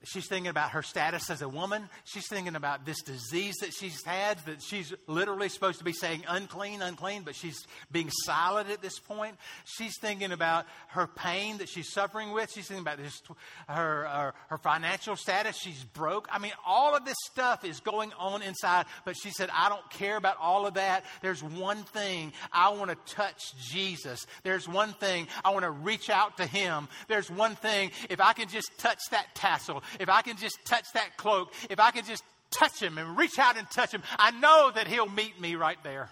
She's 0.04 0.28
thinking 0.28 0.50
about 0.50 0.72
her 0.72 0.84
status 0.84 1.30
as 1.32 1.42
a 1.42 1.50
woman. 1.50 1.90
She's 2.06 2.28
thinking 2.28 2.56
about 2.56 2.86
this 2.86 3.02
disease 3.02 3.56
that 3.62 3.74
she's 3.74 4.04
had, 4.06 4.38
that 4.46 4.62
she's 4.62 4.94
literally 5.08 5.50
supposed 5.50 5.80
to 5.80 5.84
be 5.84 5.92
saying 5.92 6.24
unclean, 6.28 6.84
unclean, 6.84 7.24
but 7.24 7.36
she's 7.36 7.66
being 7.92 8.10
silent 8.24 8.70
at 8.70 8.82
this 8.82 9.00
point. 9.00 9.36
She's 9.66 9.98
thinking 10.00 10.32
about 10.32 10.66
her 10.90 11.08
pain 11.08 11.58
that 11.58 11.68
she's 11.68 11.92
suffering 11.92 12.32
with. 12.32 12.52
She's 12.52 12.68
thinking 12.68 12.84
about 12.84 13.00
this, 13.00 13.22
her, 13.68 14.06
her, 14.06 14.34
her 14.50 14.58
financial 14.60 15.16
status. 15.16 15.58
She's 15.58 15.84
broke. 15.84 16.28
I 16.32 16.38
mean, 16.38 16.54
all 16.66 16.96
of 16.96 17.04
this 17.04 17.18
stuff 17.32 17.66
is 17.66 17.80
going 17.80 18.14
on 18.20 18.44
inside, 18.44 18.86
but 19.04 19.16
she 19.22 19.32
said, 19.32 19.50
I 19.52 19.68
don't 19.68 19.90
care 19.90 20.18
about 20.18 20.38
all 20.40 20.68
of 20.68 20.76
that. 20.76 21.06
There's 21.22 21.44
one 21.44 21.84
thing. 21.84 22.34
I 22.54 22.70
want 22.70 22.92
to 22.92 23.14
touch 23.14 23.42
Jesus. 23.58 24.28
There's 24.44 24.70
one 24.70 24.94
thing. 24.94 25.28
I 25.44 25.50
want 25.50 25.64
to 25.64 25.72
reach 25.72 26.12
out 26.12 26.38
to 26.38 26.46
him. 26.46 26.88
There's 27.08 27.32
one 27.32 27.56
thing. 27.56 27.92
If 28.12 28.22
I 28.22 28.34
can 28.34 28.48
just 28.48 28.78
touch 28.78 29.00
that 29.10 29.34
tassel, 29.34 29.84
if 30.00 30.10
I 30.10 30.22
can 30.22 30.38
just 30.38 30.58
touch 30.66 30.86
that 30.94 31.18
cloak, 31.18 31.54
if 31.70 31.80
I 31.80 31.92
can 31.92 32.06
just 32.06 32.24
touch 32.52 32.82
him 32.82 32.98
and 32.98 33.18
reach 33.18 33.38
out 33.40 33.58
and 33.58 33.70
touch 33.70 33.92
him, 33.92 34.04
I 34.18 34.32
know 34.32 34.72
that 34.74 34.88
he'll 34.88 35.10
meet 35.10 35.40
me 35.40 35.56
right 35.56 35.78
there. 35.84 36.10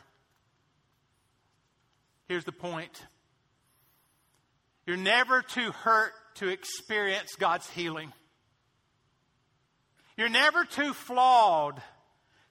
Here's 2.27 2.45
the 2.45 2.51
point 2.51 3.03
you're 4.85 4.97
never 4.97 5.41
too 5.41 5.71
hurt 5.71 6.11
to 6.35 6.47
experience 6.47 7.35
God's 7.39 7.69
healing. 7.69 8.11
You're 10.17 10.29
never 10.29 10.63
too 10.63 10.93
flawed 10.93 11.81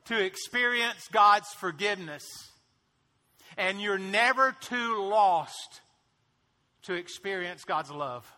to 0.07 0.23
experience 0.23 1.09
God's 1.13 1.49
forgiveness. 1.55 2.25
And 3.57 3.81
you're 3.81 3.99
never 3.99 4.55
too 4.61 5.03
lost 5.09 5.81
to 6.83 6.95
experience 6.95 7.65
God's 7.65 7.91
love. 7.91 8.31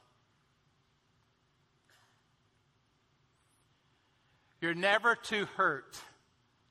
You're 4.61 4.75
never 4.75 5.15
too 5.15 5.47
hurt 5.57 5.97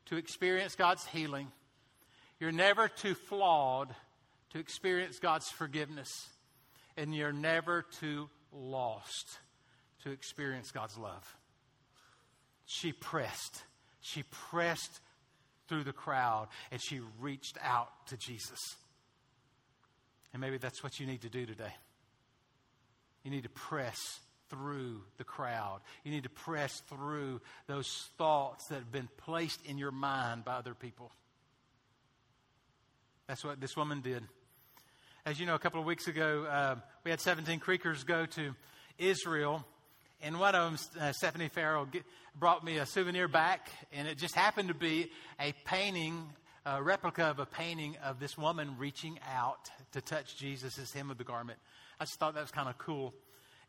to 0.06 0.18
experience 0.18 0.76
God's 0.76 1.06
healing. 1.06 1.52
You're 2.40 2.52
never 2.52 2.88
too 2.88 3.16
flawed 3.16 3.94
to 4.52 4.60
experience 4.60 5.20
God's 5.20 5.50
forgiveness. 5.50 6.10
And 6.98 7.14
you're 7.14 7.34
never 7.34 7.86
too 8.00 8.30
lost 8.52 9.40
to 10.04 10.12
experience 10.12 10.72
God's 10.72 10.98
love. 10.98 11.36
She 12.66 12.92
pressed. 12.92 13.64
She 14.02 14.24
pressed 14.50 15.02
through 15.68 15.84
the 15.84 15.94
crowd 15.94 16.48
and 16.72 16.82
she 16.82 17.02
reached 17.20 17.58
out 17.62 17.90
to 18.08 18.18
Jesus. 18.18 18.60
And 20.34 20.42
maybe 20.42 20.58
that's 20.58 20.84
what 20.84 21.00
you 21.00 21.06
need 21.06 21.22
to 21.22 21.30
do 21.30 21.46
today. 21.46 21.74
You 23.24 23.32
need 23.32 23.44
to 23.44 23.50
press 23.50 24.20
through 24.50 25.02
the 25.18 25.24
crowd. 25.24 25.82
You 26.04 26.12
need 26.12 26.24
to 26.24 26.30
press 26.30 26.82
through 26.90 27.42
those 27.68 28.10
thoughts 28.18 28.68
that 28.68 28.76
have 28.76 28.92
been 28.92 29.10
placed 29.18 29.66
in 29.66 29.78
your 29.78 29.92
mind 29.92 30.46
by 30.46 30.54
other 30.54 30.74
people. 30.74 31.12
That's 33.28 33.44
what 33.44 33.60
this 33.60 33.76
woman 33.76 34.02
did. 34.02 34.24
As 35.26 35.40
you 35.40 35.48
know, 35.48 35.56
a 35.56 35.60
couple 35.60 35.80
of 35.80 35.88
weeks 35.88 36.08
ago, 36.08 36.46
uh, 36.46 36.76
we 37.04 37.10
had 37.10 37.20
17 37.20 37.60
Creekers 37.60 38.06
go 38.06 38.28
to 38.28 38.54
Israel, 39.00 39.66
and 40.22 40.40
one 40.40 40.54
of 40.54 40.72
them, 40.94 41.02
uh, 41.02 41.12
Stephanie 41.12 41.50
Farrell, 41.50 41.86
get, 41.86 42.04
brought 42.38 42.64
me 42.64 42.78
a 42.78 42.86
souvenir 42.86 43.28
back, 43.28 43.70
and 43.92 44.08
it 44.08 44.20
just 44.20 44.36
happened 44.36 44.68
to 44.68 44.76
be 44.76 45.10
a 45.40 45.54
painting, 45.66 46.30
a 46.66 46.84
replica 46.84 47.24
of 47.24 47.40
a 47.40 47.46
painting 47.48 47.98
of 48.04 48.20
this 48.20 48.38
woman 48.38 48.76
reaching 48.78 49.18
out 49.28 49.72
to 49.94 50.02
touch 50.02 50.38
Jesus' 50.38 50.94
hem 50.94 51.10
of 51.10 51.18
the 51.18 51.24
garment. 51.24 51.58
I 52.00 52.04
just 52.04 52.20
thought 52.20 52.36
that 52.36 52.42
was 52.42 52.52
kind 52.52 52.70
of 52.70 52.78
cool. 52.78 53.14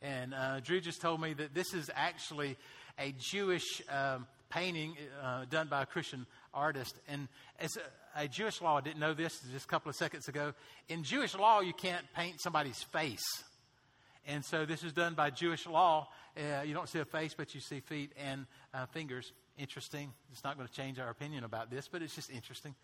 And 0.07 0.35
uh, 0.35 0.61
Drew 0.61 0.81
just 0.81 1.01
told 1.01 1.21
me 1.21 1.33
that 1.35 1.53
this 1.53 1.75
is 1.75 1.90
actually 1.92 2.57
a 2.97 3.12
Jewish 3.19 3.83
um, 3.90 4.27
painting 4.51 4.95
uh, 5.21 5.47
done 5.51 5.66
by 5.66 5.83
a 5.83 5.87
Christian 5.87 6.27
artist. 6.55 6.95
And 7.09 7.27
as 7.59 7.77
a, 7.77 8.23
a, 8.23 8.29
Jewish 8.29 8.61
law, 8.62 8.79
I 8.79 8.83
didn't 8.83 9.01
know 9.01 9.14
this 9.14 9.33
just 9.53 9.64
a 9.64 9.69
couple 9.69 9.90
of 9.90 9.97
seconds 9.97 10.29
ago. 10.29 10.53
In 10.88 11.03
Jewish 11.03 11.35
law, 11.35 11.61
you 11.61 11.73
can't 11.73 12.05
paint 12.14 12.40
somebody's 12.40 12.81
face. 12.92 13.25
And 14.29 14.45
so 14.45 14.64
this 14.64 14.85
is 14.85 14.92
done 14.92 15.14
by 15.14 15.31
Jewish 15.31 15.66
law. 15.66 16.09
Uh, 16.37 16.62
you 16.62 16.73
don't 16.73 16.88
see 16.88 17.01
a 17.01 17.05
face, 17.05 17.35
but 17.37 17.53
you 17.53 17.61
see 17.61 17.81
feet 17.81 18.12
and 18.16 18.47
uh, 18.75 18.87
fingers. 18.87 19.33
Interesting. 19.59 20.12
It's 20.31 20.45
not 20.45 20.57
going 20.57 20.69
to 20.69 20.75
change 20.75 21.01
our 21.01 21.11
opinion 21.11 21.42
about 21.42 21.69
this, 21.69 21.88
but 21.88 22.03
it's 22.03 22.14
just 22.14 22.31
interesting. 22.31 22.77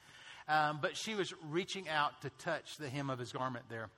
Um, 0.48 0.80
but 0.82 0.96
she 0.96 1.14
was 1.14 1.32
reaching 1.48 1.88
out 1.88 2.20
to 2.22 2.30
touch 2.30 2.78
the 2.78 2.88
hem 2.88 3.10
of 3.10 3.20
his 3.20 3.30
garment 3.30 3.66
there. 3.68 3.90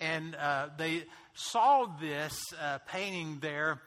And 0.00 0.34
uh, 0.34 0.68
they 0.76 1.04
saw 1.34 1.86
this 2.00 2.38
uh, 2.60 2.78
painting 2.86 3.38
there 3.40 3.80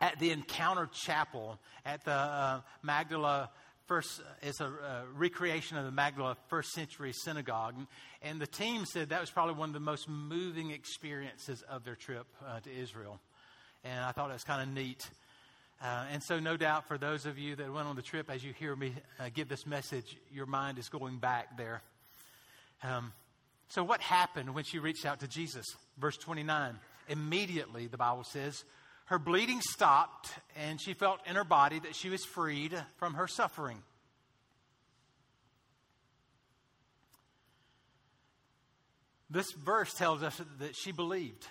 at 0.00 0.18
the 0.18 0.30
Encounter 0.30 0.88
Chapel 0.92 1.58
at 1.84 2.04
the 2.04 2.12
uh, 2.12 2.60
Magdala 2.82 3.50
first 3.90 4.22
it's 4.40 4.60
a 4.60 4.66
uh, 4.66 5.02
recreation 5.16 5.76
of 5.76 5.84
the 5.84 5.90
Magdala 5.90 6.36
first 6.46 6.70
century 6.70 7.12
synagogue. 7.12 7.74
And 8.22 8.40
the 8.40 8.46
team 8.46 8.86
said 8.86 9.08
that 9.08 9.20
was 9.20 9.32
probably 9.32 9.54
one 9.54 9.70
of 9.70 9.72
the 9.72 9.80
most 9.80 10.08
moving 10.08 10.70
experiences 10.70 11.64
of 11.68 11.82
their 11.82 11.96
trip 11.96 12.28
uh, 12.46 12.60
to 12.60 12.70
Israel. 12.70 13.18
And 13.82 14.04
I 14.04 14.12
thought 14.12 14.30
it 14.30 14.34
was 14.34 14.44
kind 14.44 14.62
of 14.62 14.72
neat. 14.72 15.10
Uh, 15.82 16.04
and 16.12 16.22
so, 16.22 16.38
no 16.38 16.56
doubt, 16.56 16.86
for 16.86 16.98
those 16.98 17.26
of 17.26 17.36
you 17.36 17.56
that 17.56 17.72
went 17.72 17.88
on 17.88 17.96
the 17.96 18.02
trip, 18.02 18.30
as 18.30 18.44
you 18.44 18.52
hear 18.52 18.76
me 18.76 18.92
uh, 19.18 19.28
give 19.34 19.48
this 19.48 19.66
message, 19.66 20.16
your 20.30 20.46
mind 20.46 20.78
is 20.78 20.88
going 20.88 21.18
back 21.18 21.56
there. 21.56 21.82
Um, 22.84 23.12
So, 23.70 23.84
what 23.84 24.00
happened 24.00 24.54
when 24.54 24.64
she 24.64 24.78
reached 24.78 25.06
out 25.06 25.20
to 25.20 25.28
Jesus? 25.28 25.64
Verse 25.96 26.16
29. 26.16 26.78
Immediately, 27.08 27.86
the 27.86 27.96
Bible 27.96 28.24
says, 28.24 28.64
her 29.06 29.18
bleeding 29.18 29.60
stopped, 29.60 30.30
and 30.56 30.80
she 30.80 30.94
felt 30.94 31.18
in 31.26 31.34
her 31.34 31.42
body 31.42 31.80
that 31.80 31.96
she 31.96 32.10
was 32.10 32.24
freed 32.24 32.72
from 32.96 33.14
her 33.14 33.26
suffering. 33.26 33.82
This 39.28 39.50
verse 39.52 39.92
tells 39.94 40.22
us 40.22 40.40
that 40.58 40.76
she 40.76 40.92
believed. 40.92 41.46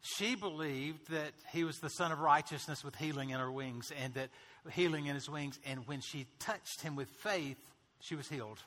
She 0.00 0.34
believed 0.34 1.10
that 1.10 1.32
he 1.52 1.64
was 1.64 1.76
the 1.78 1.90
Son 1.90 2.12
of 2.12 2.20
Righteousness 2.20 2.82
with 2.82 2.94
healing 2.94 3.30
in 3.30 3.38
her 3.38 3.52
wings, 3.52 3.92
and 4.02 4.14
that 4.14 4.30
healing 4.72 5.06
in 5.06 5.14
his 5.14 5.28
wings. 5.28 5.58
And 5.66 5.86
when 5.86 6.00
she 6.00 6.26
touched 6.38 6.80
him 6.80 6.96
with 6.96 7.08
faith, 7.08 7.58
she 8.00 8.14
was 8.14 8.28
healed. 8.28 8.62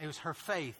It 0.00 0.06
was 0.06 0.18
her 0.18 0.34
faith. 0.34 0.78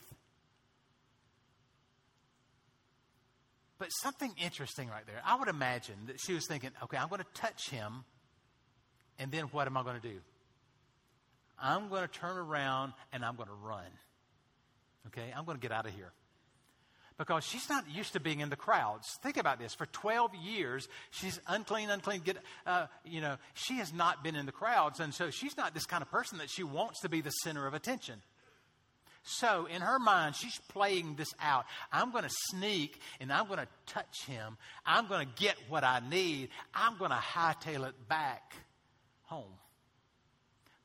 But 3.79 3.89
something 4.03 4.33
interesting 4.43 4.89
right 4.89 5.07
there. 5.07 5.23
I 5.25 5.39
would 5.39 5.49
imagine 5.49 5.95
that 6.07 6.21
she 6.21 6.35
was 6.35 6.47
thinking, 6.47 6.71
okay, 6.83 6.97
I'm 6.97 7.09
going 7.09 7.23
to 7.23 7.41
touch 7.41 7.71
him, 7.71 8.05
and 9.19 9.33
then 9.33 9.45
what 9.45 9.67
am 9.67 9.77
I 9.77 9.83
going 9.83 10.01
to 10.01 10.07
do? 10.07 10.19
I'm 11.59 11.89
going 11.89 12.03
to 12.03 12.09
turn 12.09 12.37
around 12.37 12.95
and 13.13 13.25
I'm 13.25 13.37
going 13.37 13.49
to 13.49 13.55
run. 13.55 13.85
Okay, 15.09 15.33
I'm 15.37 15.45
going 15.45 15.57
to 15.57 15.61
get 15.61 15.73
out 15.73 15.87
of 15.87 15.95
here. 15.95 16.13
Because 17.19 17.45
she's 17.45 17.69
not 17.69 17.85
used 17.91 18.15
to 18.15 18.21
being 18.21 18.41
in 18.41 18.49
the 18.49 18.57
crowds. 18.57 19.07
Think 19.23 19.37
about 19.37 19.59
this. 19.59 19.75
For 19.75 19.85
12 19.85 20.35
years, 20.37 20.89
she's 21.11 21.39
unclean, 21.47 21.91
unclean. 21.91 22.21
Get, 22.21 22.39
uh, 22.67 22.87
you 23.05 23.21
know, 23.21 23.37
she 23.53 23.75
has 23.75 23.93
not 23.93 24.25
been 24.25 24.37
in 24.37 24.47
the 24.47 24.53
crowds. 24.53 25.01
And 25.01 25.13
so 25.13 25.29
she's 25.29 25.55
not 25.55 25.75
this 25.75 25.85
kind 25.85 26.01
of 26.01 26.11
person 26.11 26.39
that 26.39 26.49
she 26.49 26.63
wants 26.63 27.01
to 27.01 27.11
be 27.11 27.21
the 27.21 27.31
center 27.31 27.67
of 27.67 27.75
attention. 27.75 28.23
So 29.23 29.67
in 29.67 29.83
her 29.83 29.99
mind, 29.99 30.35
she's 30.35 30.59
playing 30.69 31.17
this 31.17 31.33
out. 31.41 31.67
I'm 31.93 32.11
going 32.11 32.25
to 32.25 32.35
sneak 32.51 33.01
and 33.21 33.33
I'm 33.33 33.47
going 33.47 33.59
to 33.59 33.69
touch 33.87 34.25
him. 34.27 34.57
I'm 34.87 35.07
going 35.09 35.27
to 35.27 35.43
get 35.43 35.57
what 35.69 35.85
I 35.85 36.01
need. 36.09 36.49
I'm 36.75 36.97
going 36.97 37.11
to 37.11 37.17
hightail 37.17 37.87
it 37.89 38.09
back 38.09 38.55
home. 39.25 39.53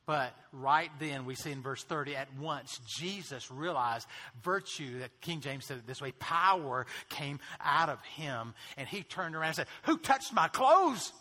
But 0.06 0.36
right 0.52 0.90
then, 1.00 1.24
we 1.24 1.34
see 1.34 1.50
in 1.50 1.62
verse 1.62 1.82
30, 1.82 2.14
at 2.14 2.28
once 2.38 2.78
Jesus 2.86 3.50
realized 3.50 4.06
virtue, 4.44 5.00
that 5.00 5.20
King 5.20 5.40
James 5.40 5.64
said 5.66 5.78
it 5.78 5.86
this 5.86 6.00
way 6.00 6.12
power 6.12 6.86
came 7.08 7.40
out 7.60 7.88
of 7.88 8.00
him. 8.04 8.54
And 8.76 8.86
he 8.86 9.02
turned 9.02 9.34
around 9.34 9.48
and 9.48 9.56
said, 9.56 9.66
Who 9.82 9.98
touched 9.98 10.32
my 10.32 10.46
clothes? 10.46 11.12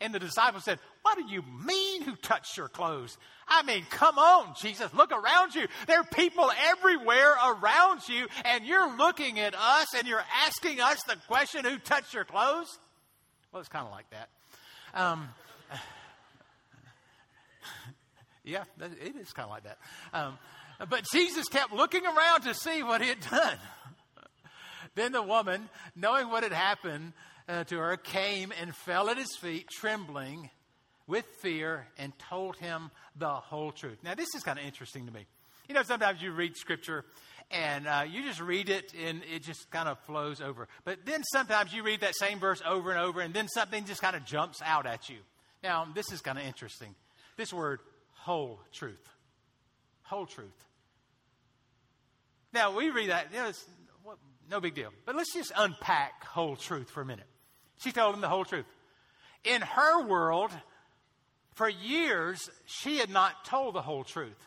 And 0.00 0.14
the 0.14 0.18
disciples 0.18 0.64
said, 0.64 0.78
What 1.02 1.16
do 1.16 1.24
you 1.32 1.42
mean, 1.64 2.02
who 2.02 2.14
touched 2.16 2.56
your 2.56 2.68
clothes? 2.68 3.16
I 3.46 3.62
mean, 3.62 3.84
come 3.90 4.18
on, 4.18 4.54
Jesus, 4.60 4.92
look 4.92 5.10
around 5.12 5.54
you. 5.54 5.66
There 5.86 6.00
are 6.00 6.04
people 6.04 6.50
everywhere 6.70 7.32
around 7.32 8.08
you, 8.08 8.26
and 8.44 8.64
you're 8.64 8.96
looking 8.96 9.40
at 9.40 9.54
us 9.54 9.94
and 9.96 10.06
you're 10.06 10.24
asking 10.44 10.80
us 10.80 11.02
the 11.06 11.16
question, 11.26 11.64
Who 11.64 11.78
touched 11.78 12.14
your 12.14 12.24
clothes? 12.24 12.78
Well, 13.52 13.60
it's 13.60 13.68
kind 13.68 13.86
of 13.86 13.92
like 13.92 14.06
that. 14.10 14.28
Um, 14.94 15.28
yeah, 18.44 18.64
it 18.80 19.16
is 19.16 19.32
kind 19.32 19.44
of 19.46 19.50
like 19.50 19.64
that. 19.64 19.78
Um, 20.12 20.38
but 20.88 21.04
Jesus 21.12 21.48
kept 21.48 21.72
looking 21.72 22.06
around 22.06 22.42
to 22.42 22.54
see 22.54 22.82
what 22.82 23.00
he 23.00 23.08
had 23.08 23.20
done. 23.20 23.58
then 24.94 25.12
the 25.12 25.22
woman, 25.22 25.68
knowing 25.96 26.28
what 26.28 26.42
had 26.42 26.52
happened 26.52 27.12
uh, 27.48 27.64
to 27.64 27.78
her, 27.78 27.96
came 27.96 28.52
and 28.60 28.74
fell 28.74 29.08
at 29.08 29.16
his 29.16 29.34
feet, 29.36 29.68
trembling 29.68 30.50
with 31.06 31.24
fear, 31.40 31.86
and 31.96 32.12
told 32.18 32.56
him 32.56 32.90
the 33.16 33.28
whole 33.28 33.72
truth. 33.72 33.98
Now, 34.04 34.14
this 34.14 34.28
is 34.36 34.42
kind 34.42 34.58
of 34.58 34.64
interesting 34.64 35.06
to 35.06 35.12
me. 35.12 35.26
You 35.68 35.74
know, 35.74 35.82
sometimes 35.82 36.22
you 36.22 36.32
read 36.32 36.56
scripture 36.56 37.04
and 37.50 37.86
uh, 37.86 38.04
you 38.08 38.22
just 38.22 38.40
read 38.40 38.68
it 38.68 38.92
and 38.94 39.22
it 39.34 39.42
just 39.42 39.70
kind 39.70 39.88
of 39.88 39.98
flows 40.00 40.40
over. 40.40 40.68
But 40.84 41.06
then 41.06 41.22
sometimes 41.24 41.72
you 41.72 41.82
read 41.82 42.00
that 42.00 42.14
same 42.14 42.38
verse 42.38 42.62
over 42.66 42.90
and 42.90 43.00
over, 43.00 43.20
and 43.20 43.32
then 43.32 43.48
something 43.48 43.84
just 43.84 44.00
kind 44.00 44.16
of 44.16 44.24
jumps 44.24 44.60
out 44.64 44.86
at 44.86 45.08
you. 45.08 45.18
Now, 45.62 45.86
this 45.94 46.12
is 46.12 46.20
kind 46.20 46.38
of 46.38 46.44
interesting. 46.44 46.94
This 47.36 47.52
word, 47.52 47.80
whole 48.12 48.60
truth. 48.72 49.06
Whole 50.02 50.26
truth. 50.26 50.64
Now, 52.52 52.76
we 52.76 52.90
read 52.90 53.10
that, 53.10 53.28
you 53.32 53.38
know, 53.38 53.52
no 54.50 54.60
big 54.60 54.74
deal. 54.74 54.90
But 55.04 55.16
let's 55.16 55.32
just 55.34 55.52
unpack 55.56 56.24
whole 56.24 56.56
truth 56.56 56.90
for 56.90 57.02
a 57.02 57.06
minute. 57.06 57.26
She 57.78 57.92
told 57.92 58.14
him 58.14 58.20
the 58.20 58.28
whole 58.28 58.44
truth. 58.44 58.66
In 59.44 59.62
her 59.62 60.02
world, 60.06 60.50
for 61.54 61.68
years, 61.68 62.50
she 62.66 62.98
had 62.98 63.10
not 63.10 63.44
told 63.44 63.74
the 63.74 63.82
whole 63.82 64.04
truth. 64.04 64.38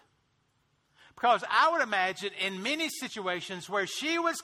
Because 1.15 1.44
I 1.50 1.72
would 1.72 1.82
imagine 1.82 2.32
in 2.46 2.63
many 2.63 2.89
situations 2.89 3.70
where 3.70 3.86
she 3.86 4.17
was 4.17 4.41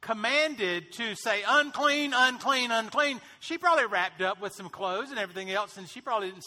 commanded 0.00 0.92
to 0.92 1.14
say 1.14 1.42
unclean, 1.46 2.12
unclean, 2.14 2.70
unclean, 2.70 3.20
she 3.40 3.58
probably 3.58 3.86
wrapped 3.86 4.20
up 4.20 4.40
with 4.40 4.52
some 4.52 4.68
clothes 4.68 5.10
and 5.10 5.18
everything 5.18 5.50
else, 5.50 5.76
and 5.76 5.88
she 5.88 6.00
probably 6.00 6.30
didn't 6.30 6.44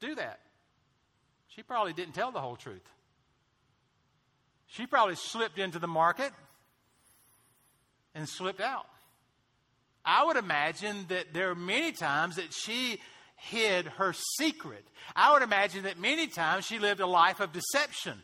do 0.00 0.14
that. 0.14 0.40
She 1.48 1.62
probably 1.62 1.92
didn't 1.92 2.14
tell 2.14 2.30
the 2.30 2.40
whole 2.40 2.56
truth. 2.56 2.86
She 4.66 4.86
probably 4.86 5.16
slipped 5.16 5.58
into 5.58 5.78
the 5.78 5.88
market 5.88 6.32
and 8.14 8.28
slipped 8.28 8.60
out. 8.60 8.86
I 10.08 10.24
would 10.24 10.38
imagine 10.38 11.04
that 11.08 11.34
there 11.34 11.50
are 11.50 11.54
many 11.54 11.92
times 11.92 12.36
that 12.36 12.54
she 12.54 12.98
hid 13.36 13.86
her 13.86 14.14
secret. 14.38 14.82
I 15.14 15.34
would 15.34 15.42
imagine 15.42 15.82
that 15.82 15.98
many 16.00 16.28
times 16.28 16.64
she 16.64 16.78
lived 16.78 17.00
a 17.00 17.06
life 17.06 17.40
of 17.40 17.52
deception. 17.52 18.14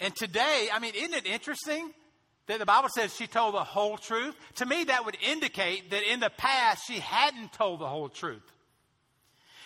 And 0.00 0.14
today, 0.16 0.70
I 0.72 0.80
mean, 0.80 0.94
isn't 0.96 1.14
it 1.14 1.24
interesting 1.24 1.88
that 2.48 2.58
the 2.58 2.66
Bible 2.66 2.88
says 2.92 3.14
she 3.14 3.28
told 3.28 3.54
the 3.54 3.62
whole 3.62 3.96
truth? 3.96 4.34
To 4.56 4.66
me, 4.66 4.82
that 4.82 5.04
would 5.04 5.16
indicate 5.22 5.90
that 5.90 6.02
in 6.02 6.18
the 6.18 6.30
past 6.30 6.84
she 6.88 6.98
hadn't 6.98 7.52
told 7.52 7.78
the 7.78 7.86
whole 7.86 8.08
truth. 8.08 8.42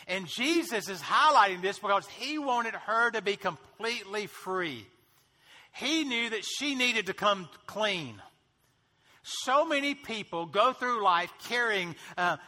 And 0.07 0.27
Jesus 0.27 0.91
is 0.91 1.01
highlighting 1.01 1.63
this 1.63 1.79
because 1.79 2.07
he 2.09 2.39
wanted 2.39 2.75
her 2.75 3.11
to 3.13 3.23
be 3.23 3.37
completely 3.37 4.27
free. 4.27 4.87
He 5.77 6.05
knew 6.05 6.31
that 6.31 6.45
she 6.45 6.75
needed 6.75 7.07
to 7.07 7.15
come 7.15 7.49
clean. 7.67 8.21
So 9.23 9.67
many 9.67 9.95
people 9.95 10.47
go 10.47 10.73
through 10.73 11.03
life 11.03 11.31
carrying 11.49 11.97
uh, 12.17 12.39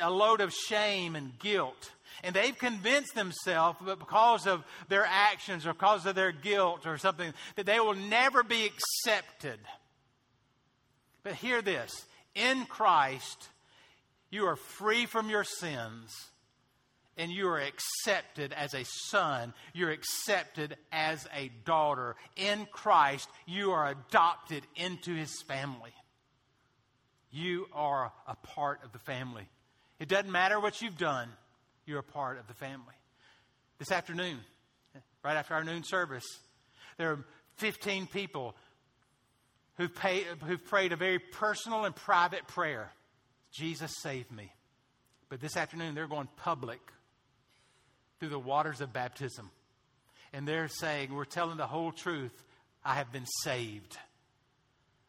a 0.00 0.10
load 0.10 0.40
of 0.40 0.52
shame 0.52 1.16
and 1.16 1.36
guilt. 1.38 1.90
And 2.22 2.34
they've 2.34 2.56
convinced 2.56 3.14
themselves 3.14 3.78
that 3.84 3.98
because 3.98 4.46
of 4.46 4.64
their 4.88 5.04
actions 5.04 5.66
or 5.66 5.72
because 5.72 6.06
of 6.06 6.14
their 6.14 6.32
guilt 6.32 6.86
or 6.86 6.96
something, 6.98 7.32
that 7.56 7.66
they 7.66 7.80
will 7.80 7.94
never 7.94 8.42
be 8.42 8.66
accepted. 8.66 9.58
But 11.24 11.34
hear 11.34 11.62
this 11.62 12.06
in 12.34 12.66
Christ, 12.66 13.48
you 14.30 14.46
are 14.46 14.56
free 14.56 15.06
from 15.06 15.28
your 15.28 15.44
sins 15.44 16.14
and 17.16 17.30
you 17.30 17.48
are 17.48 17.60
accepted 17.60 18.52
as 18.52 18.74
a 18.74 18.84
son. 18.84 19.54
You're 19.72 19.90
accepted 19.90 20.76
as 20.92 21.26
a 21.34 21.50
daughter. 21.64 22.16
In 22.36 22.66
Christ, 22.70 23.28
you 23.46 23.72
are 23.72 23.88
adopted 23.88 24.64
into 24.76 25.14
his 25.14 25.32
family. 25.42 25.92
You 27.30 27.66
are 27.72 28.12
a 28.26 28.36
part 28.36 28.80
of 28.84 28.92
the 28.92 28.98
family. 28.98 29.48
It 29.98 30.08
doesn't 30.08 30.30
matter 30.30 30.60
what 30.60 30.82
you've 30.82 30.98
done, 30.98 31.28
you're 31.86 32.00
a 32.00 32.02
part 32.02 32.38
of 32.38 32.46
the 32.48 32.54
family. 32.54 32.94
This 33.78 33.92
afternoon, 33.92 34.38
right 35.22 35.36
after 35.36 35.54
our 35.54 35.64
noon 35.64 35.84
service, 35.84 36.24
there 36.98 37.12
are 37.12 37.24
15 37.56 38.06
people 38.06 38.54
who've, 39.76 39.96
who've 40.46 40.64
prayed 40.64 40.92
a 40.92 40.96
very 40.96 41.18
personal 41.18 41.84
and 41.84 41.94
private 41.94 42.46
prayer 42.46 42.90
Jesus, 43.56 43.94
save 44.02 44.30
me. 44.30 44.52
But 45.30 45.40
this 45.40 45.56
afternoon, 45.56 45.94
they're 45.94 46.06
going 46.06 46.28
public 46.36 46.80
through 48.18 48.30
the 48.30 48.38
waters 48.38 48.80
of 48.80 48.92
baptism. 48.92 49.50
And 50.32 50.46
they're 50.46 50.68
saying, 50.68 51.14
We're 51.14 51.24
telling 51.24 51.56
the 51.56 51.66
whole 51.66 51.92
truth. 51.92 52.32
I 52.84 52.94
have 52.94 53.12
been 53.12 53.26
saved. 53.42 53.96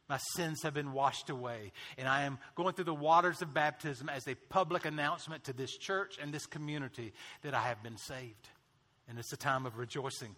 My 0.09 0.17
sins 0.35 0.63
have 0.63 0.73
been 0.73 0.93
washed 0.93 1.29
away. 1.29 1.73
And 1.97 2.07
I 2.07 2.23
am 2.23 2.39
going 2.55 2.73
through 2.73 2.85
the 2.85 2.93
waters 2.93 3.41
of 3.41 3.53
baptism 3.53 4.09
as 4.09 4.27
a 4.27 4.35
public 4.35 4.85
announcement 4.85 5.43
to 5.45 5.53
this 5.53 5.75
church 5.77 6.17
and 6.21 6.33
this 6.33 6.45
community 6.45 7.13
that 7.41 7.53
I 7.53 7.61
have 7.61 7.83
been 7.83 7.97
saved. 7.97 8.49
And 9.09 9.19
it's 9.19 9.33
a 9.33 9.37
time 9.37 9.65
of 9.65 9.77
rejoicing. 9.77 10.35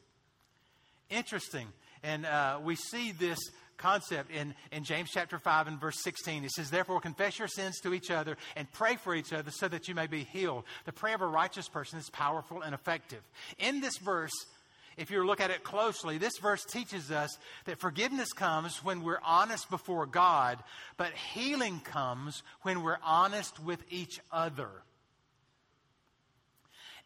Interesting. 1.09 1.67
And 2.03 2.25
uh, 2.25 2.59
we 2.63 2.75
see 2.75 3.11
this 3.11 3.39
concept 3.79 4.29
in, 4.31 4.53
in 4.71 4.83
James 4.83 5.09
chapter 5.11 5.39
5 5.39 5.67
and 5.67 5.81
verse 5.81 5.99
16. 6.03 6.43
It 6.43 6.51
says, 6.51 6.69
Therefore, 6.69 7.01
confess 7.01 7.39
your 7.39 7.47
sins 7.47 7.79
to 7.81 7.93
each 7.93 8.11
other 8.11 8.37
and 8.55 8.71
pray 8.71 8.95
for 8.95 9.15
each 9.15 9.33
other 9.33 9.49
so 9.49 9.67
that 9.67 9.87
you 9.87 9.95
may 9.95 10.05
be 10.05 10.23
healed. 10.23 10.65
The 10.85 10.93
prayer 10.93 11.15
of 11.15 11.21
a 11.21 11.27
righteous 11.27 11.67
person 11.67 11.97
is 11.97 12.09
powerful 12.11 12.61
and 12.61 12.75
effective. 12.75 13.21
In 13.57 13.81
this 13.81 13.97
verse, 13.97 14.31
if 14.97 15.09
you 15.09 15.25
look 15.25 15.39
at 15.39 15.49
it 15.49 15.63
closely, 15.63 16.17
this 16.17 16.37
verse 16.41 16.63
teaches 16.65 17.09
us 17.09 17.37
that 17.65 17.79
forgiveness 17.79 18.33
comes 18.33 18.83
when 18.83 19.01
we're 19.01 19.21
honest 19.23 19.69
before 19.69 20.05
God, 20.05 20.59
but 20.97 21.13
healing 21.33 21.79
comes 21.79 22.43
when 22.63 22.83
we're 22.83 22.99
honest 23.03 23.63
with 23.63 23.81
each 23.89 24.19
other. 24.31 24.69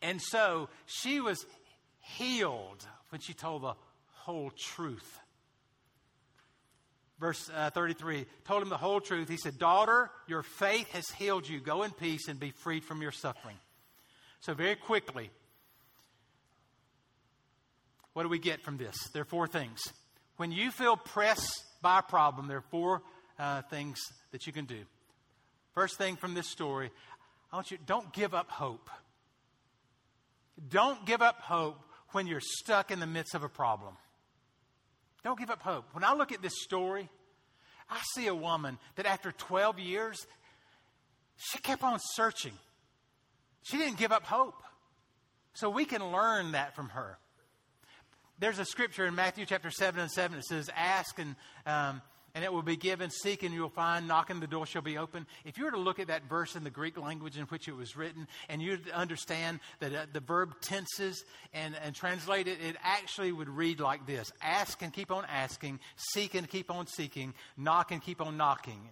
And 0.02 0.20
so 0.22 0.70
she 0.86 1.22
was 1.22 1.46
healed 2.18 2.86
when 3.10 3.22
she 3.22 3.34
told 3.34 3.62
the 3.62 3.76
whole 4.24 4.52
truth. 4.58 5.20
Verse 7.24 7.50
uh, 7.56 7.70
33 7.70 8.26
told 8.44 8.64
him 8.64 8.68
the 8.68 8.76
whole 8.76 9.00
truth. 9.00 9.30
He 9.30 9.38
said, 9.38 9.58
Daughter, 9.58 10.12
your 10.28 10.44
faith 10.44 10.92
has 10.92 11.10
healed 11.12 11.48
you. 11.48 11.62
Go 11.62 11.84
in 11.84 11.92
peace 11.92 12.28
and 12.28 12.38
be 12.38 12.52
freed 12.52 12.84
from 12.84 13.02
your 13.02 13.14
suffering. 13.14 13.56
So, 14.42 14.54
very 14.54 14.76
quickly, 14.76 15.30
what 18.12 18.24
do 18.24 18.30
we 18.30 18.40
get 18.40 18.62
from 18.62 18.76
this? 18.76 18.98
There 19.14 19.22
are 19.22 19.26
four 19.26 19.48
things. 19.48 19.80
When 20.36 20.52
you 20.52 20.70
feel 20.70 20.98
pressed 20.98 21.64
by 21.82 22.00
a 22.00 22.02
problem, 22.02 22.50
there 22.50 22.58
are 22.58 22.66
four 22.70 23.02
uh, 23.40 23.62
things 23.70 24.02
that 24.34 24.46
you 24.46 24.52
can 24.52 24.66
do. 24.66 24.82
First 25.74 25.98
thing 25.98 26.18
from 26.18 26.34
this 26.34 26.50
story, 26.50 26.92
I 27.54 27.56
want 27.56 27.72
you 27.72 27.78
don't 27.86 28.12
give 28.12 28.34
up 28.34 28.50
hope. 28.50 28.90
Don't 30.68 31.06
give 31.06 31.22
up 31.22 31.40
hope 31.40 31.80
when 32.12 32.28
you're 32.28 32.42
stuck 32.42 32.92
in 32.92 33.00
the 33.00 33.08
midst 33.08 33.34
of 33.34 33.44
a 33.44 33.50
problem. 33.50 33.94
Don't 35.24 35.40
give 35.40 35.50
up 35.50 35.62
hope. 35.62 35.86
When 35.94 36.04
I 36.04 36.14
look 36.14 36.32
at 36.32 36.42
this 36.42 36.62
story, 36.62 37.10
I 37.90 38.00
see 38.16 38.28
a 38.28 38.36
woman 38.36 38.78
that 38.96 39.06
after 39.06 39.32
12 39.32 39.80
years, 39.80 40.26
she 41.38 41.58
kept 41.60 41.84
on 41.84 42.00
searching. 42.00 42.54
She 43.64 43.78
didn't 43.78 43.98
give 43.98 44.12
up 44.12 44.24
hope. 44.24 44.62
So 45.54 45.70
we 45.70 45.86
can 45.86 46.12
learn 46.12 46.54
that 46.54 46.76
from 46.76 46.90
her. 46.90 47.18
There's 48.40 48.60
a 48.60 48.66
scripture 48.66 49.06
in 49.06 49.16
Matthew 49.16 49.46
chapter 49.46 49.70
7 49.70 50.02
and 50.02 50.12
7 50.12 50.38
that 50.38 50.46
says, 50.46 50.70
Ask 50.76 51.20
and 51.20 51.36
um, 51.66 52.02
and 52.36 52.44
it 52.44 52.52
will 52.52 52.64
be 52.64 52.76
given. 52.76 53.10
Seek 53.10 53.44
and 53.44 53.54
you'll 53.54 53.70
find. 53.70 54.08
Knock 54.08 54.30
and 54.30 54.42
the 54.42 54.48
door 54.48 54.66
shall 54.66 54.82
be 54.82 54.98
open. 54.98 55.28
If 55.46 55.58
you 55.58 55.66
were 55.66 55.72
to 55.72 55.78
look 55.78 56.00
at 56.00 56.08
that 56.08 56.28
verse 56.28 56.56
in 56.56 56.64
the 56.64 56.70
Greek 56.70 56.98
language 56.98 57.38
in 57.38 57.44
which 57.46 57.68
it 57.68 57.76
was 57.76 57.96
written, 57.96 58.28
and 58.50 58.62
you 58.62 58.80
understand 58.94 59.60
that 59.80 59.94
uh, 59.94 60.06
the 60.12 60.20
verb 60.20 60.56
tenses 60.62 61.24
and, 61.54 61.76
and 61.84 61.94
translate 61.94 62.48
it, 62.48 62.58
it 62.62 62.76
actually 62.82 63.32
would 63.32 63.50
read 63.50 63.80
like 63.80 64.08
this 64.08 64.32
Ask 64.42 64.82
and 64.82 64.92
keep 64.92 65.12
on 65.12 65.26
asking, 65.26 65.80
seek 65.96 66.34
and 66.34 66.50
keep 66.50 66.72
on 66.72 66.88
seeking, 66.88 67.34
knock 67.56 67.92
and 67.92 68.02
keep 68.02 68.22
on 68.22 68.38
knocking. 68.38 68.90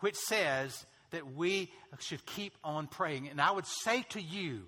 Which 0.00 0.16
says 0.16 0.86
that 1.10 1.34
we 1.34 1.70
should 1.98 2.24
keep 2.24 2.54
on 2.62 2.86
praying. 2.86 3.28
And 3.28 3.40
I 3.40 3.50
would 3.50 3.66
say 3.66 4.04
to 4.10 4.20
you 4.20 4.62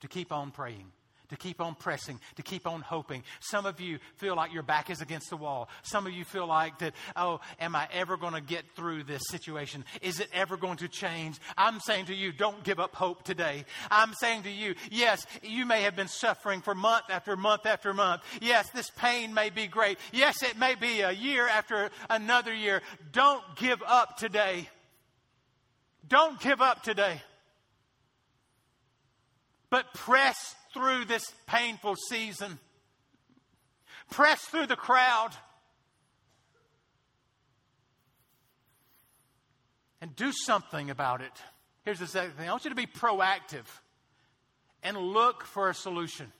to 0.00 0.08
keep 0.08 0.32
on 0.32 0.50
praying 0.50 0.86
to 1.32 1.38
keep 1.38 1.60
on 1.60 1.74
pressing, 1.74 2.20
to 2.36 2.42
keep 2.42 2.66
on 2.66 2.80
hoping. 2.80 3.22
Some 3.40 3.66
of 3.66 3.80
you 3.80 3.98
feel 4.16 4.36
like 4.36 4.52
your 4.52 4.62
back 4.62 4.90
is 4.90 5.00
against 5.00 5.30
the 5.30 5.36
wall. 5.36 5.68
Some 5.82 6.06
of 6.06 6.12
you 6.12 6.24
feel 6.24 6.46
like 6.46 6.78
that, 6.78 6.94
oh, 7.16 7.40
am 7.58 7.74
I 7.74 7.88
ever 7.92 8.16
going 8.16 8.34
to 8.34 8.40
get 8.40 8.64
through 8.76 9.04
this 9.04 9.22
situation? 9.28 9.84
Is 10.00 10.20
it 10.20 10.28
ever 10.32 10.56
going 10.56 10.78
to 10.78 10.88
change? 10.88 11.38
I'm 11.56 11.80
saying 11.80 12.06
to 12.06 12.14
you, 12.14 12.32
don't 12.32 12.62
give 12.62 12.78
up 12.78 12.94
hope 12.94 13.24
today. 13.24 13.64
I'm 13.90 14.12
saying 14.14 14.44
to 14.44 14.50
you, 14.50 14.74
yes, 14.90 15.26
you 15.42 15.66
may 15.66 15.82
have 15.82 15.96
been 15.96 16.08
suffering 16.08 16.60
for 16.60 16.74
month 16.74 17.04
after 17.08 17.36
month 17.36 17.66
after 17.66 17.94
month. 17.94 18.22
Yes, 18.40 18.68
this 18.70 18.90
pain 18.90 19.34
may 19.34 19.50
be 19.50 19.66
great. 19.66 19.98
Yes, 20.12 20.42
it 20.42 20.58
may 20.58 20.74
be 20.74 21.00
a 21.00 21.12
year 21.12 21.48
after 21.48 21.90
another 22.10 22.54
year. 22.54 22.82
Don't 23.12 23.42
give 23.56 23.82
up 23.86 24.16
today. 24.16 24.68
Don't 26.06 26.38
give 26.40 26.60
up 26.60 26.82
today. 26.82 27.22
But 29.70 29.94
press 29.94 30.54
through 30.72 31.04
this 31.04 31.24
painful 31.46 31.96
season. 32.08 32.58
Press 34.10 34.40
through 34.42 34.66
the 34.66 34.76
crowd. 34.76 35.30
And 40.00 40.14
do 40.16 40.32
something 40.32 40.90
about 40.90 41.20
it. 41.20 41.32
Here's 41.84 42.00
the 42.00 42.06
second 42.06 42.32
thing 42.32 42.48
I 42.48 42.52
want 42.52 42.64
you 42.64 42.70
to 42.70 42.76
be 42.76 42.86
proactive 42.86 43.66
and 44.82 44.96
look 44.96 45.44
for 45.44 45.68
a 45.68 45.74
solution. 45.74 46.32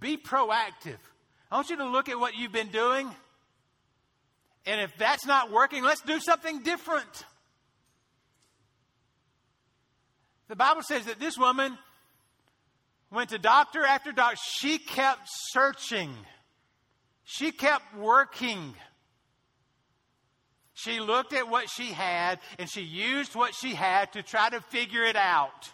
Be 0.00 0.16
proactive. 0.16 0.98
I 1.50 1.56
want 1.56 1.70
you 1.70 1.76
to 1.76 1.86
look 1.86 2.08
at 2.08 2.18
what 2.18 2.34
you've 2.34 2.52
been 2.52 2.68
doing. 2.68 3.08
And 4.64 4.80
if 4.80 4.96
that's 4.96 5.26
not 5.26 5.52
working, 5.52 5.84
let's 5.84 6.00
do 6.00 6.18
something 6.18 6.62
different. 6.62 7.24
The 10.48 10.56
Bible 10.56 10.82
says 10.82 11.06
that 11.06 11.20
this 11.20 11.36
woman 11.38 11.76
went 13.10 13.30
to 13.30 13.38
doctor 13.38 13.84
after 13.84 14.12
doctor. 14.12 14.36
She 14.58 14.78
kept 14.78 15.22
searching. 15.26 16.12
She 17.24 17.52
kept 17.52 17.96
working. 17.96 18.74
She 20.74 21.00
looked 21.00 21.32
at 21.32 21.48
what 21.48 21.70
she 21.70 21.86
had 21.86 22.38
and 22.58 22.68
she 22.68 22.82
used 22.82 23.34
what 23.34 23.54
she 23.54 23.74
had 23.74 24.12
to 24.12 24.22
try 24.22 24.50
to 24.50 24.60
figure 24.60 25.04
it 25.04 25.16
out. 25.16 25.70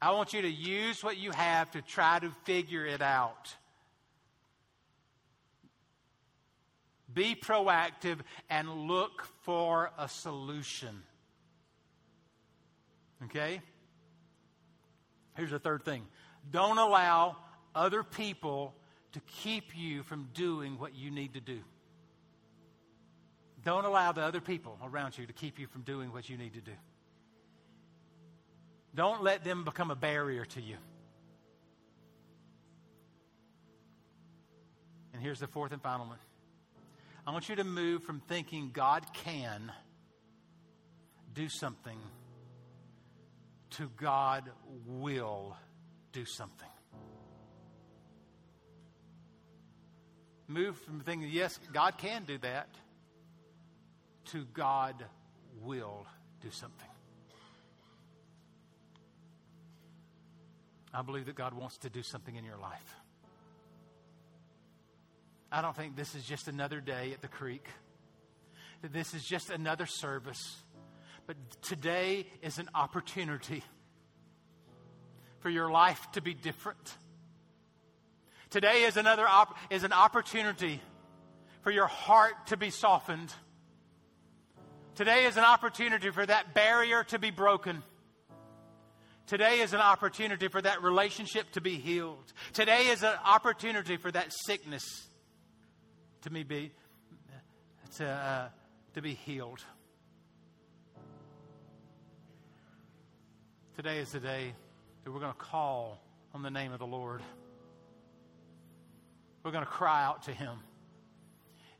I 0.00 0.12
want 0.12 0.32
you 0.32 0.42
to 0.42 0.50
use 0.50 1.04
what 1.04 1.18
you 1.18 1.30
have 1.32 1.70
to 1.72 1.82
try 1.82 2.18
to 2.20 2.30
figure 2.44 2.86
it 2.86 3.02
out. 3.02 3.54
Be 7.12 7.34
proactive 7.34 8.20
and 8.48 8.86
look 8.86 9.26
for 9.42 9.90
a 9.98 10.08
solution. 10.08 11.02
Okay? 13.24 13.60
Here's 15.40 15.52
the 15.52 15.58
third 15.58 15.86
thing 15.86 16.02
don't 16.50 16.76
allow 16.76 17.38
other 17.74 18.02
people 18.02 18.74
to 19.12 19.20
keep 19.42 19.74
you 19.74 20.02
from 20.02 20.28
doing 20.34 20.78
what 20.78 20.94
you 20.94 21.10
need 21.10 21.32
to 21.32 21.40
do. 21.40 21.60
Don't 23.64 23.86
allow 23.86 24.12
the 24.12 24.20
other 24.20 24.42
people 24.42 24.78
around 24.84 25.16
you 25.16 25.24
to 25.24 25.32
keep 25.32 25.58
you 25.58 25.66
from 25.66 25.80
doing 25.80 26.12
what 26.12 26.28
you 26.28 26.36
need 26.36 26.52
to 26.52 26.60
do. 26.60 26.74
Don't 28.94 29.22
let 29.22 29.42
them 29.42 29.64
become 29.64 29.90
a 29.90 29.94
barrier 29.94 30.44
to 30.44 30.60
you. 30.60 30.76
And 35.14 35.22
here's 35.22 35.40
the 35.40 35.46
fourth 35.46 35.72
and 35.72 35.80
final 35.80 36.04
one. 36.04 36.18
I 37.26 37.32
want 37.32 37.48
you 37.48 37.56
to 37.56 37.64
move 37.64 38.02
from 38.04 38.20
thinking 38.28 38.72
God 38.74 39.06
can 39.24 39.72
do 41.32 41.48
something 41.48 41.96
to 43.70 43.90
God 43.96 44.50
will 44.86 45.56
do 46.12 46.24
something. 46.24 46.68
Move 50.48 50.76
from 50.78 51.00
thinking, 51.00 51.28
yes, 51.30 51.58
God 51.72 51.96
can 51.96 52.24
do 52.24 52.38
that, 52.38 52.68
to 54.26 54.44
God 54.52 55.04
will 55.62 56.06
do 56.40 56.50
something. 56.50 56.88
I 60.92 61.02
believe 61.02 61.26
that 61.26 61.36
God 61.36 61.54
wants 61.54 61.78
to 61.78 61.90
do 61.90 62.02
something 62.02 62.34
in 62.34 62.44
your 62.44 62.56
life. 62.56 62.96
I 65.52 65.62
don't 65.62 65.76
think 65.76 65.94
this 65.96 66.14
is 66.14 66.24
just 66.24 66.48
another 66.48 66.80
day 66.80 67.12
at 67.12 67.20
the 67.20 67.28
creek, 67.28 67.66
that 68.82 68.92
this 68.92 69.14
is 69.14 69.24
just 69.24 69.50
another 69.50 69.86
service 69.86 70.56
but 71.30 71.62
today 71.62 72.26
is 72.42 72.58
an 72.58 72.68
opportunity 72.74 73.62
for 75.38 75.48
your 75.48 75.70
life 75.70 76.04
to 76.10 76.20
be 76.20 76.34
different. 76.34 76.96
Today 78.50 78.82
is 78.82 78.96
another 78.96 79.28
op- 79.28 79.56
is 79.70 79.84
an 79.84 79.92
opportunity 79.92 80.82
for 81.62 81.70
your 81.70 81.86
heart 81.86 82.48
to 82.48 82.56
be 82.56 82.70
softened. 82.70 83.32
Today 84.96 85.26
is 85.26 85.36
an 85.36 85.44
opportunity 85.44 86.10
for 86.10 86.26
that 86.26 86.52
barrier 86.52 87.04
to 87.04 87.18
be 87.20 87.30
broken. 87.30 87.84
Today 89.28 89.60
is 89.60 89.72
an 89.72 89.80
opportunity 89.80 90.48
for 90.48 90.60
that 90.60 90.82
relationship 90.82 91.52
to 91.52 91.60
be 91.60 91.76
healed. 91.76 92.32
Today 92.54 92.88
is 92.88 93.04
an 93.04 93.14
opportunity 93.24 93.98
for 93.98 94.10
that 94.10 94.32
sickness 94.32 94.82
to 96.22 96.30
be 96.30 96.72
to, 97.98 98.08
uh, 98.08 98.48
to 98.94 99.00
be 99.00 99.14
healed. 99.14 99.64
Today 103.82 104.00
is 104.00 104.12
the 104.12 104.20
day 104.20 104.52
that 105.02 105.10
we're 105.10 105.20
going 105.20 105.32
to 105.32 105.38
call 105.38 105.98
on 106.34 106.42
the 106.42 106.50
name 106.50 106.70
of 106.70 106.78
the 106.78 106.86
Lord. 106.86 107.22
We're 109.42 109.52
going 109.52 109.64
to 109.64 109.70
cry 109.70 110.04
out 110.04 110.24
to 110.24 110.32
Him. 110.32 110.58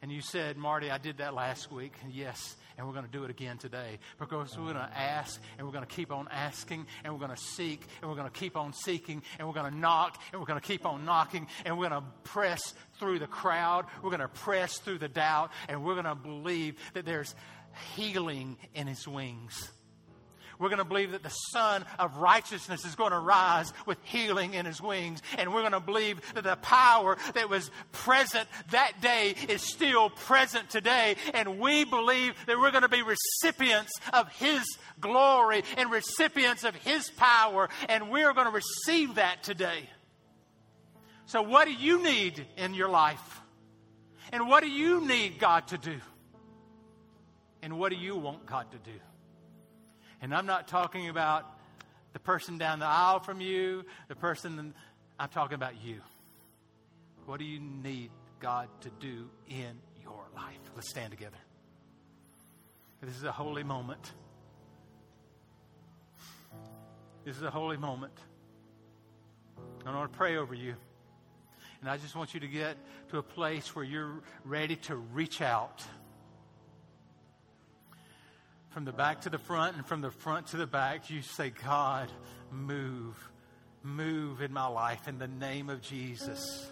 And 0.01 0.11
you 0.11 0.23
said, 0.23 0.57
Marty, 0.57 0.91
I 0.91 0.97
did 0.97 1.19
that 1.19 1.35
last 1.35 1.71
week. 1.71 1.93
Yes, 2.11 2.57
and 2.79 2.87
we're 2.87 2.95
going 2.95 3.05
to 3.05 3.11
do 3.11 3.25
it 3.25 3.31
again 3.31 3.59
today 3.59 3.99
because 4.19 4.57
we're 4.57 4.73
going 4.73 4.77
to 4.77 4.99
ask 4.99 5.43
and 5.59 5.67
we're 5.67 5.75
going 5.75 5.85
to 5.85 5.95
keep 5.95 6.11
on 6.11 6.27
asking 6.29 6.87
and 7.05 7.13
we're 7.13 7.21
going 7.21 7.37
to 7.37 7.43
seek 7.43 7.83
and 8.01 8.11
we're 8.11 8.17
going 8.17 8.31
to 8.31 8.41
keep 8.41 8.57
on 8.57 8.73
seeking 8.73 9.23
and 9.39 9.47
we're 9.47 9.53
going 9.53 9.71
to 9.71 9.79
knock 9.79 10.19
and 10.33 10.41
we're 10.41 10.47
going 10.47 10.59
to 10.59 10.67
keep 10.67 10.87
on 10.87 11.05
knocking 11.05 11.49
and 11.67 11.79
we're 11.79 11.91
going 11.91 12.01
to 12.01 12.09
press 12.25 12.73
through 12.99 13.19
the 13.19 13.27
crowd. 13.27 13.85
We're 14.03 14.09
going 14.09 14.21
to 14.21 14.29
press 14.29 14.79
through 14.79 15.01
the 15.01 15.09
doubt 15.09 15.51
and 15.69 15.85
we're 15.85 15.97
going 15.97 16.07
to 16.07 16.15
believe 16.15 16.77
that 16.95 17.05
there's 17.05 17.35
healing 17.95 18.57
in 18.75 18.87
His 18.87 19.07
wings. 19.07 19.71
We're 20.61 20.69
going 20.69 20.79
to 20.79 20.85
believe 20.85 21.13
that 21.13 21.23
the 21.23 21.31
Son 21.31 21.87
of 21.99 22.19
righteousness 22.19 22.85
is 22.85 22.95
going 22.95 23.13
to 23.13 23.19
rise 23.19 23.73
with 23.87 23.97
healing 24.05 24.53
in 24.53 24.67
his 24.67 24.79
wings. 24.81 25.23
And 25.39 25.55
we're 25.55 25.63
going 25.63 25.73
to 25.73 25.81
believe 25.81 26.21
that 26.35 26.45
the 26.45 26.57
power 26.57 27.17
that 27.33 27.49
was 27.49 27.71
present 27.93 28.47
that 28.71 29.01
day 29.01 29.35
is 29.49 29.63
still 29.63 30.11
present 30.11 30.69
today. 30.69 31.17
And 31.33 31.59
we 31.59 31.85
believe 31.85 32.35
that 32.47 32.59
we're 32.59 32.73
going 32.73 32.83
to 32.83 32.91
be 32.91 33.03
recipients 33.03 33.91
of 34.13 34.29
his 34.33 34.63
glory 35.01 35.65
and 35.79 35.91
recipients 35.91 36.63
of 36.65 36.75
his 36.75 37.11
power. 37.17 37.71
And 37.89 38.11
we're 38.11 38.35
going 38.35 38.47
to 38.47 38.53
receive 38.53 39.15
that 39.15 39.43
today. 39.43 39.89
So, 41.25 41.41
what 41.41 41.65
do 41.69 41.73
you 41.73 42.03
need 42.03 42.47
in 42.59 42.75
your 42.75 42.91
life? 42.91 43.41
And 44.31 44.47
what 44.47 44.63
do 44.63 44.69
you 44.69 45.07
need 45.07 45.39
God 45.39 45.69
to 45.69 45.79
do? 45.79 45.97
And 47.63 47.79
what 47.79 47.91
do 47.91 47.97
you 47.97 48.17
want 48.17 48.45
God 48.45 48.71
to 48.73 48.79
do? 48.79 48.99
And 50.23 50.35
I'm 50.35 50.47
not 50.47 50.69
talking 50.69 51.09
about 51.09 51.47
the 52.13 52.19
person 52.19 52.59
down 52.59 52.81
the 52.81 52.87
aisle 52.87 53.21
from 53.21 53.41
you, 53.41 53.85
the 54.09 54.17
person, 54.17 54.75
I'm 55.19 55.29
talking 55.29 55.55
about 55.55 55.83
you. 55.83 56.01
What 57.27 57.39
do 57.39 57.45
you 57.45 57.61
need 57.61 58.11
God 58.41 58.69
to 58.83 58.91
do 59.01 59.29
in 59.49 59.79
your 60.03 60.27
life? 60.35 60.59
Let's 60.75 60.91
stand 60.91 61.11
together. 61.11 61.37
This 63.03 63.17
is 63.17 63.25
a 63.25 63.33
holy 63.33 63.63
moment. 63.63 64.13
This 67.25 67.37
is 67.37 67.43
a 67.43 67.51
holy 67.51 67.77
moment. 67.77 68.13
I 69.87 69.95
want 69.95 70.13
to 70.13 70.19
pray 70.19 70.37
over 70.37 70.55
you. 70.55 70.75
And 71.81 71.89
I 71.89 71.97
just 71.97 72.15
want 72.15 72.35
you 72.35 72.41
to 72.41 72.49
get 72.49 72.77
to 73.09 73.19
a 73.19 73.23
place 73.23 73.75
where 73.75 73.85
you're 73.85 74.23
ready 74.45 74.77
to 74.77 74.97
reach 74.97 75.41
out 75.41 75.83
from 78.71 78.85
the 78.85 78.93
back 78.93 79.23
to 79.23 79.31
the 79.31 79.39
front 79.39 79.77
and 79.77 79.85
from 79.85 80.01
the 80.01 80.11
front 80.11 80.49
to 80.49 80.57
the 80.57 80.67
back, 80.67 81.11
you 81.11 81.23
say, 81.23 81.51
God, 81.51 82.11
move, 82.51 83.17
move 83.83 84.41
in 84.43 84.53
my 84.53 84.67
life 84.67 85.09
in 85.09 85.19
the 85.19 85.29
name 85.29 85.69
of 85.69 85.83
Jesus. 85.83 86.71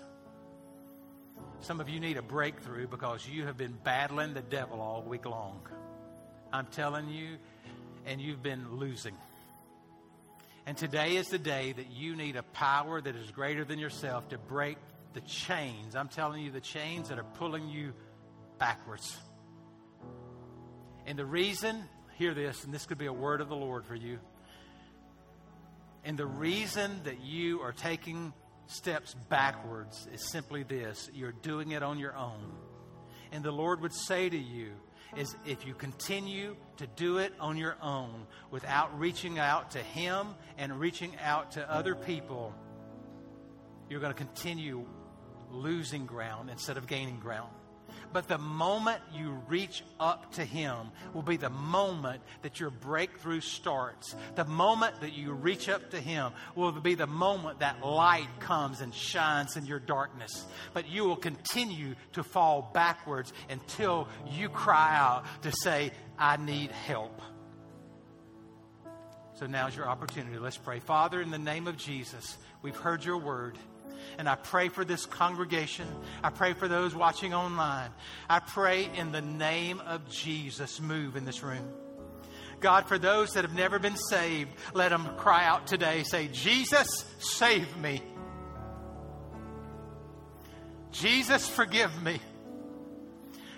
Some 1.61 1.81
of 1.81 1.89
you 1.89 1.99
need 1.99 2.17
a 2.17 2.23
breakthrough 2.23 2.87
because 2.87 3.29
you 3.29 3.47
have 3.47 3.57
been 3.57 3.77
battling 3.83 4.33
the 4.33 4.43
devil 4.43 4.81
all 4.81 5.03
week 5.03 5.27
long. 5.27 5.61
I'm 6.53 6.67
telling 6.67 7.09
you, 7.09 7.37
and 8.07 8.21
you've 8.21 8.43
been 8.43 8.79
losing. 8.79 9.15
And 10.67 10.77
today 10.77 11.17
is 11.17 11.29
the 11.29 11.39
day 11.39 11.73
that 11.73 11.91
you 11.91 12.15
need 12.15 12.37
a 12.37 12.43
power 12.43 13.01
that 13.01 13.17
is 13.17 13.31
greater 13.33 13.65
than 13.65 13.79
yourself 13.79 14.29
to 14.29 14.39
break 14.39 14.79
the 15.15 15.21
chains. 15.23 15.97
I'm 15.97 16.09
telling 16.09 16.43
you, 16.43 16.53
the 16.53 16.61
chains 16.61 17.09
that 17.09 17.19
are 17.19 17.25
pulling 17.25 17.69
you 17.69 17.93
backwards. 18.59 19.17
And 21.09 21.19
the 21.19 21.25
reason, 21.25 21.85
hear 22.19 22.35
this, 22.35 22.65
and 22.65 22.75
this 22.75 22.85
could 22.85 22.99
be 22.99 23.07
a 23.07 23.13
word 23.13 23.41
of 23.41 23.49
the 23.49 23.57
Lord 23.57 23.87
for 23.87 23.95
you. 23.95 24.19
And 26.05 26.19
the 26.19 26.27
reason 26.27 27.01
that 27.05 27.23
you 27.23 27.63
are 27.63 27.73
taking 27.73 28.35
steps 28.67 29.15
backwards 29.31 30.07
is 30.13 30.31
simply 30.31 30.65
this 30.65 31.09
you're 31.15 31.33
doing 31.33 31.71
it 31.71 31.83
on 31.83 31.99
your 31.99 32.15
own. 32.15 32.53
And 33.33 33.43
the 33.43 33.51
Lord 33.51 33.81
would 33.81 33.95
say 33.95 34.29
to 34.29 34.37
you, 34.37 34.73
is 35.17 35.35
if 35.47 35.67
you 35.67 35.73
continue 35.73 36.55
to 36.77 36.87
do 36.87 37.17
it 37.17 37.33
on 37.41 37.57
your 37.57 37.79
own 37.81 38.27
without 38.51 38.99
reaching 39.01 39.39
out 39.39 39.71
to 39.71 39.79
Him 39.79 40.35
and 40.59 40.79
reaching 40.79 41.17
out 41.23 41.53
to 41.53 41.73
other 41.73 41.95
people, 41.95 42.53
you're 43.89 44.01
going 44.01 44.13
to 44.13 44.19
continue 44.19 44.85
losing 45.51 46.05
ground 46.05 46.51
instead 46.51 46.77
of 46.77 46.87
gaining 46.87 47.19
ground. 47.19 47.49
But 48.13 48.29
the 48.29 48.39
moment 48.39 49.01
you 49.15 49.41
reach 49.49 49.83
up 50.01 50.33
to 50.35 50.45
Him 50.45 50.77
will 51.13 51.23
be 51.23 51.37
the 51.37 51.51
moment 51.51 52.23
that 52.43 52.61
your 52.61 52.71
breakthrough 52.71 53.41
starts. 53.41 54.15
The 54.35 54.45
moment 54.45 55.01
that 55.01 55.13
you 55.13 55.33
reach 55.33 55.69
up 55.69 55.91
to 55.91 56.01
Him 56.01 56.33
will 56.55 56.73
be 56.73 56.95
the 56.95 57.07
moment 57.07 57.61
that 57.61 57.85
light 57.85 58.29
comes 58.41 58.81
and 58.81 58.95
shines 58.95 59.57
in 59.57 59.67
your 59.67 59.81
darkness. 59.81 60.47
But 60.73 60.89
you 60.89 61.05
will 61.05 61.17
continue 61.17 61.95
to 62.13 62.23
fall 62.23 62.71
backwards 62.73 63.33
until 63.51 64.09
you 64.31 64.49
cry 64.49 64.97
out 64.97 65.25
to 65.43 65.53
say, 65.53 65.93
I 66.19 66.37
need 66.37 66.71
help. 66.71 67.21
So 69.35 69.47
now's 69.47 69.77
your 69.77 69.89
opportunity. 69.89 70.37
Let's 70.37 70.57
pray. 70.57 70.81
Father, 70.81 71.21
in 71.21 71.31
the 71.31 71.39
name 71.39 71.69
of 71.69 71.77
Jesus, 71.77 72.39
we've 72.61 72.77
heard 72.77 73.05
your 73.05 73.19
word. 73.19 73.57
And 74.17 74.29
I 74.29 74.35
pray 74.37 74.69
for 74.69 74.85
this 74.85 75.07
congregation. 75.07 75.87
I 76.23 76.31
pray 76.31 76.55
for 76.55 76.69
those 76.69 76.95
watching 76.95 77.35
online. 77.35 77.91
I 78.29 78.41
pray 78.41 78.89
in 78.97 79.13
the 79.13 79.21
name 79.21 79.81
of 79.81 80.09
Jesus, 80.09 80.81
move 80.81 81.17
in 81.17 81.25
this 81.25 81.43
room. 81.43 81.69
God, 82.61 82.87
for 82.87 82.99
those 82.99 83.31
that 83.33 83.45
have 83.45 83.55
never 83.55 83.79
been 83.79 83.97
saved, 83.97 84.51
let 84.75 84.89
them 84.89 85.09
cry 85.17 85.45
out 85.45 85.67
today. 85.67 86.03
Say, 86.03 86.29
Jesus, 86.29 87.05
save 87.19 87.77
me. 87.77 88.03
Jesus, 90.91 91.49
forgive 91.49 92.03
me. 92.03 92.19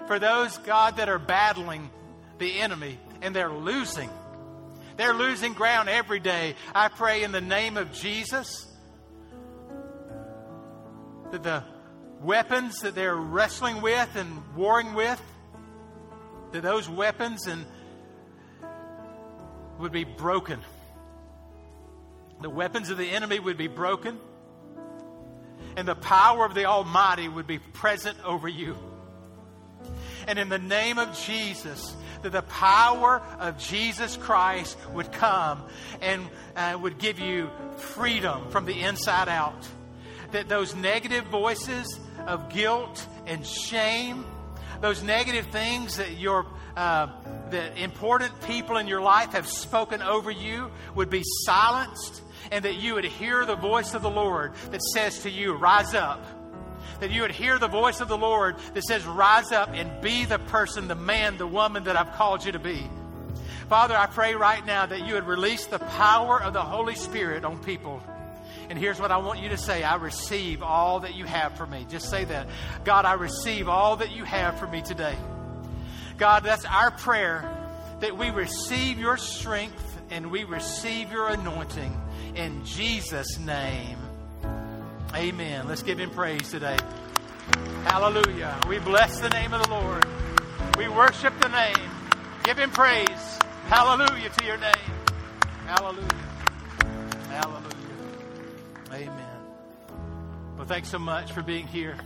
For 0.07 0.19
those, 0.19 0.59
God, 0.59 0.97
that 0.97 1.09
are 1.09 1.19
battling 1.19 1.91
the 2.39 2.61
enemy 2.61 2.99
and 3.23 3.35
they're 3.35 3.53
losing, 3.53 4.11
they're 4.97 5.15
losing 5.15 5.55
ground 5.55 5.89
every 5.89 6.21
day. 6.21 6.57
I 6.75 6.89
pray 6.89 7.23
in 7.23 7.33
the 7.33 7.41
name 7.41 7.77
of 7.77 7.93
Jesus 7.93 8.67
that 11.33 11.43
the 11.43 11.65
weapons 12.21 12.81
that 12.81 12.95
they're 12.95 13.17
wrestling 13.17 13.81
with 13.81 14.09
and 14.17 14.55
warring 14.55 14.95
with, 14.95 15.21
that 16.53 16.63
those 16.63 16.89
weapons 16.89 17.47
and 17.47 17.65
would 19.79 19.93
be 19.93 20.05
broken. 20.05 20.61
The 22.41 22.51
weapons 22.51 22.91
of 22.91 22.99
the 22.99 23.09
enemy 23.09 23.39
would 23.39 23.57
be 23.57 23.69
broken, 23.69 24.19
and 25.77 25.87
the 25.87 25.95
power 25.95 26.45
of 26.45 26.55
the 26.55 26.67
Almighty 26.67 27.29
would 27.29 27.47
be 27.47 27.59
present 27.59 28.19
over 28.25 28.49
you. 28.49 28.77
And 30.27 30.39
in 30.39 30.49
the 30.49 30.59
name 30.59 30.99
of 30.99 31.19
Jesus, 31.19 31.97
that 32.23 32.33
the 32.33 32.43
power 32.43 33.23
of 33.39 33.59
Jesus 33.59 34.17
Christ 34.17 34.77
would 34.93 35.11
come 35.13 35.63
and 36.03 36.29
uh, 36.55 36.79
would 36.81 36.99
give 36.99 37.19
you 37.19 37.51
freedom 37.77 38.51
from 38.51 38.67
the 38.67 38.83
inside 38.83 39.29
out 39.29 39.67
that 40.33 40.49
those 40.49 40.75
negative 40.75 41.25
voices 41.27 41.99
of 42.27 42.49
guilt 42.49 43.07
and 43.27 43.47
shame, 43.47 44.25
those 44.81 45.03
negative 45.03 45.47
things 45.47 45.97
that 45.97 46.19
your 46.19 46.47
uh, 46.77 47.09
that 47.51 47.77
important 47.79 48.33
people 48.43 48.77
in 48.77 48.87
your 48.87 49.01
life 49.01 49.33
have 49.33 49.47
spoken 49.47 50.03
over 50.03 50.31
you 50.31 50.71
would 50.95 51.11
be 51.11 51.23
silenced, 51.45 52.23
and 52.51 52.65
that 52.65 52.77
you 52.77 52.95
would 52.95 53.05
hear 53.05 53.45
the 53.45 53.57
voice 53.57 53.95
of 53.95 54.03
the 54.03 54.11
Lord 54.11 54.53
that 54.71 54.83
says 54.95 55.21
to 55.21 55.31
you, 55.31 55.55
"Rise 55.55 55.95
up." 55.95 56.25
That 57.01 57.11
you 57.11 57.23
would 57.23 57.31
hear 57.31 57.59
the 57.59 57.69
voice 57.69 58.01
of 58.01 58.09
the 58.09 58.17
Lord 58.17 58.57
that 58.75 58.85
says, 58.85 59.05
"Rise 59.07 59.53
up 59.53 59.71
and 59.73 60.01
be 60.01 60.27
the 60.27 60.39
person, 60.39 60.87
the 60.87 60.95
man, 60.95 61.39
the 61.39 61.47
woman 61.47 61.85
that 61.85 61.97
I've 61.97 62.13
called 62.13 62.45
you 62.45 62.53
to 62.53 62.59
be." 62.59 62.89
Father, 63.69 63.97
I 63.97 64.07
pray 64.07 64.35
right 64.35 64.65
now 64.67 64.87
that 64.87 65.07
you 65.07 65.15
would 65.15 65.27
release 65.27 65.67
the 65.67 65.79
power 65.79 66.43
of 66.43 66.53
the 66.53 66.63
Holy 66.63 66.95
Spirit 66.95 67.45
on 67.45 67.63
people 67.63 68.03
and 68.71 68.79
here's 68.79 69.01
what 69.01 69.11
I 69.11 69.17
want 69.17 69.41
you 69.41 69.49
to 69.49 69.59
say 69.59 69.83
I 69.83 69.97
receive 69.97 70.63
all 70.63 71.01
that 71.01 71.17
you 71.17 71.25
have 71.25 71.57
for 71.57 71.67
me. 71.67 71.85
Just 71.91 72.09
say 72.09 72.25
that. 72.25 72.47
God, 72.85 73.05
I 73.05 73.15
receive 73.15 73.69
all 73.69 73.97
that 73.97 74.13
you 74.13 74.23
have 74.23 74.61
for 74.61 74.67
me 74.69 74.81
today. 74.81 75.17
God, 76.19 76.45
that's 76.45 76.65
our 76.65 76.93
prayer 76.93 77.45
that 77.99 78.17
we 78.17 78.31
receive 78.31 78.97
your 78.97 79.17
strength 79.17 80.01
and 80.11 80.31
we 80.31 80.45
receive 80.45 81.11
your 81.11 81.29
anointing 81.29 82.01
in 82.37 82.65
Jesus' 82.65 83.41
name. 83.41 83.99
Amen. 85.17 85.67
Let's 85.67 85.83
give 85.83 85.99
him 85.99 86.11
praise 86.11 86.49
today. 86.49 86.79
Hallelujah. 87.83 88.57
We 88.69 88.79
bless 88.79 89.19
the 89.19 89.31
name 89.31 89.53
of 89.53 89.65
the 89.65 89.71
Lord. 89.71 90.07
We 90.79 90.89
worship 90.89 91.35
the 91.41 91.49
name. 91.49 91.91
Give 92.45 92.57
him 92.57 92.71
praise. 92.71 93.39
Hallelujah 93.67 94.29
to 94.29 94.45
your 94.45 94.59
name. 94.59 94.73
Hallelujah. 95.67 96.07
Hallelujah. 97.31 97.80
Amen. 99.01 99.41
Well, 100.59 100.67
thanks 100.67 100.91
so 100.91 100.99
much 100.99 101.33
for 101.33 101.41
being 101.41 101.67
here. 101.67 101.97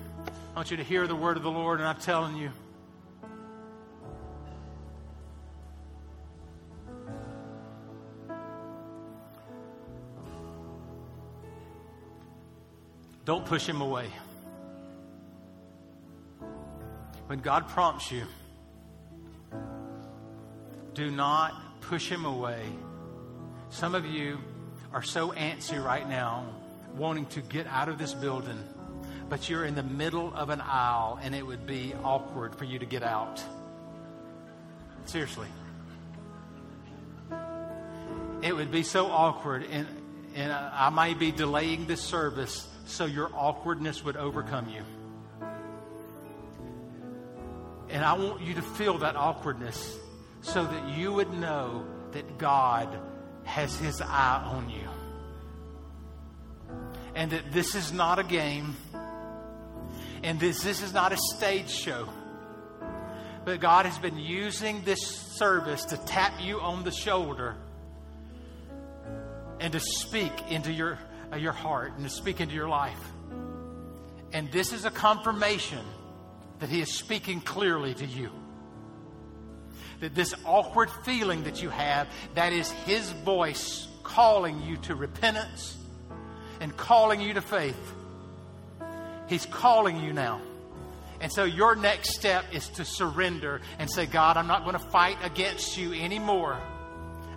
I 0.52 0.56
want 0.56 0.70
you 0.70 0.76
to 0.76 0.84
hear 0.84 1.08
the 1.08 1.16
word 1.16 1.36
of 1.36 1.42
the 1.42 1.50
Lord, 1.50 1.80
and 1.80 1.88
I'm 1.88 1.96
telling 1.96 2.36
you. 2.36 2.52
Don't 13.24 13.44
push 13.44 13.66
him 13.66 13.80
away. 13.80 14.06
When 17.26 17.40
God 17.40 17.68
prompts 17.70 18.12
you, 18.12 18.22
do 20.92 21.10
not 21.10 21.80
push 21.80 22.08
him 22.08 22.24
away. 22.24 22.62
Some 23.70 23.96
of 23.96 24.06
you 24.06 24.38
are 24.92 25.02
so 25.02 25.32
antsy 25.32 25.82
right 25.84 26.08
now 26.08 26.46
wanting 26.94 27.26
to 27.26 27.40
get 27.40 27.66
out 27.66 27.88
of 27.88 27.98
this 27.98 28.14
building, 28.14 28.58
but 29.28 29.48
you're 29.48 29.64
in 29.64 29.74
the 29.74 29.82
middle 29.82 30.32
of 30.34 30.50
an 30.50 30.60
aisle 30.60 31.18
and 31.22 31.34
it 31.34 31.46
would 31.46 31.66
be 31.66 31.94
awkward 32.02 32.54
for 32.54 32.64
you 32.64 32.78
to 32.78 32.86
get 32.86 33.02
out. 33.02 33.42
Seriously. 35.06 35.48
it 38.44 38.54
would 38.54 38.70
be 38.70 38.82
so 38.82 39.06
awkward, 39.06 39.64
and, 39.70 39.86
and 40.34 40.52
I 40.52 40.90
may 40.90 41.14
be 41.14 41.32
delaying 41.32 41.86
this 41.86 42.02
service 42.02 42.68
so 42.84 43.06
your 43.06 43.30
awkwardness 43.34 44.04
would 44.04 44.18
overcome 44.18 44.68
you. 44.68 44.82
And 47.88 48.04
I 48.04 48.12
want 48.12 48.42
you 48.42 48.52
to 48.54 48.62
feel 48.62 48.98
that 48.98 49.16
awkwardness 49.16 49.96
so 50.42 50.62
that 50.62 50.88
you 50.90 51.14
would 51.14 51.32
know 51.32 51.86
that 52.12 52.36
God 52.36 52.88
has 53.44 53.74
his 53.76 54.02
eye 54.02 54.42
on 54.44 54.68
you. 54.68 54.93
And 57.14 57.30
that 57.30 57.52
this 57.52 57.74
is 57.74 57.92
not 57.92 58.18
a 58.18 58.24
game. 58.24 58.76
And 60.22 60.40
this, 60.40 60.62
this 60.62 60.82
is 60.82 60.92
not 60.92 61.12
a 61.12 61.16
stage 61.36 61.70
show. 61.70 62.08
But 63.44 63.60
God 63.60 63.84
has 63.84 63.98
been 63.98 64.18
using 64.18 64.82
this 64.84 65.00
service 65.00 65.84
to 65.86 65.96
tap 65.98 66.32
you 66.40 66.60
on 66.60 66.82
the 66.82 66.90
shoulder 66.90 67.56
and 69.60 69.72
to 69.72 69.80
speak 69.80 70.32
into 70.50 70.72
your, 70.72 70.98
uh, 71.32 71.36
your 71.36 71.52
heart 71.52 71.92
and 71.96 72.04
to 72.04 72.10
speak 72.10 72.40
into 72.40 72.54
your 72.54 72.68
life. 72.68 72.98
And 74.32 74.50
this 74.50 74.72
is 74.72 74.84
a 74.84 74.90
confirmation 74.90 75.84
that 76.58 76.68
He 76.68 76.80
is 76.80 76.92
speaking 76.92 77.40
clearly 77.40 77.94
to 77.94 78.06
you. 78.06 78.30
That 80.00 80.14
this 80.14 80.34
awkward 80.44 80.90
feeling 81.04 81.44
that 81.44 81.62
you 81.62 81.68
have, 81.68 82.08
that 82.34 82.52
is 82.52 82.70
His 82.70 83.10
voice 83.10 83.86
calling 84.02 84.62
you 84.62 84.76
to 84.78 84.94
repentance 84.94 85.76
and 86.60 86.76
calling 86.76 87.20
you 87.20 87.34
to 87.34 87.40
faith. 87.40 87.94
He's 89.28 89.46
calling 89.46 90.00
you 90.00 90.12
now. 90.12 90.40
And 91.20 91.32
so 91.32 91.44
your 91.44 91.74
next 91.74 92.14
step 92.14 92.44
is 92.52 92.68
to 92.70 92.84
surrender 92.84 93.60
and 93.78 93.90
say, 93.90 94.06
God, 94.06 94.36
I'm 94.36 94.46
not 94.46 94.64
going 94.64 94.74
to 94.74 94.90
fight 94.90 95.16
against 95.22 95.78
you 95.78 95.94
anymore. 95.94 96.60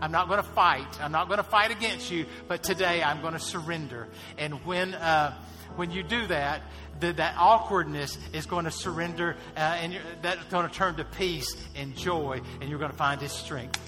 I'm 0.02 0.12
not 0.12 0.28
going 0.28 0.42
to 0.42 0.50
fight. 0.50 1.02
I'm 1.02 1.12
not 1.12 1.28
going 1.28 1.38
to 1.38 1.44
fight 1.44 1.72
against 1.72 2.12
you, 2.12 2.26
but 2.48 2.64
today 2.64 3.02
I'm 3.02 3.22
going 3.22 3.34
to 3.34 3.40
surrender. 3.40 4.08
And 4.38 4.66
when, 4.66 4.94
uh, 4.94 5.34
when 5.76 5.92
you 5.92 6.04
do 6.04 6.28
that, 6.28 6.64
the, 7.00 7.14
that 7.14 7.36
awkwardness 7.38 8.18
is 8.34 8.46
going 8.46 8.66
to 8.66 8.72
surrender, 8.72 9.36
uh, 9.56 9.60
and 9.60 9.98
that's 10.22 10.44
going 10.46 10.68
to 10.68 10.74
turn 10.74 10.96
to 10.96 11.06
peace 11.06 11.56
and 11.76 11.96
joy, 11.96 12.42
and 12.60 12.70
you're 12.70 12.80
going 12.80 12.92
to 12.92 12.98
find 12.98 13.22
His 13.22 13.32
strength. 13.32 13.80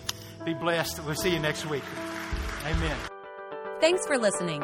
Be 0.46 0.54
blessed. 0.54 1.04
We'll 1.04 1.16
see 1.16 1.34
you 1.34 1.40
next 1.40 1.66
week. 1.66 1.84
Amen. 2.66 2.98
Thanks 3.82 4.06
for 4.06 4.18
listening. 4.18 4.64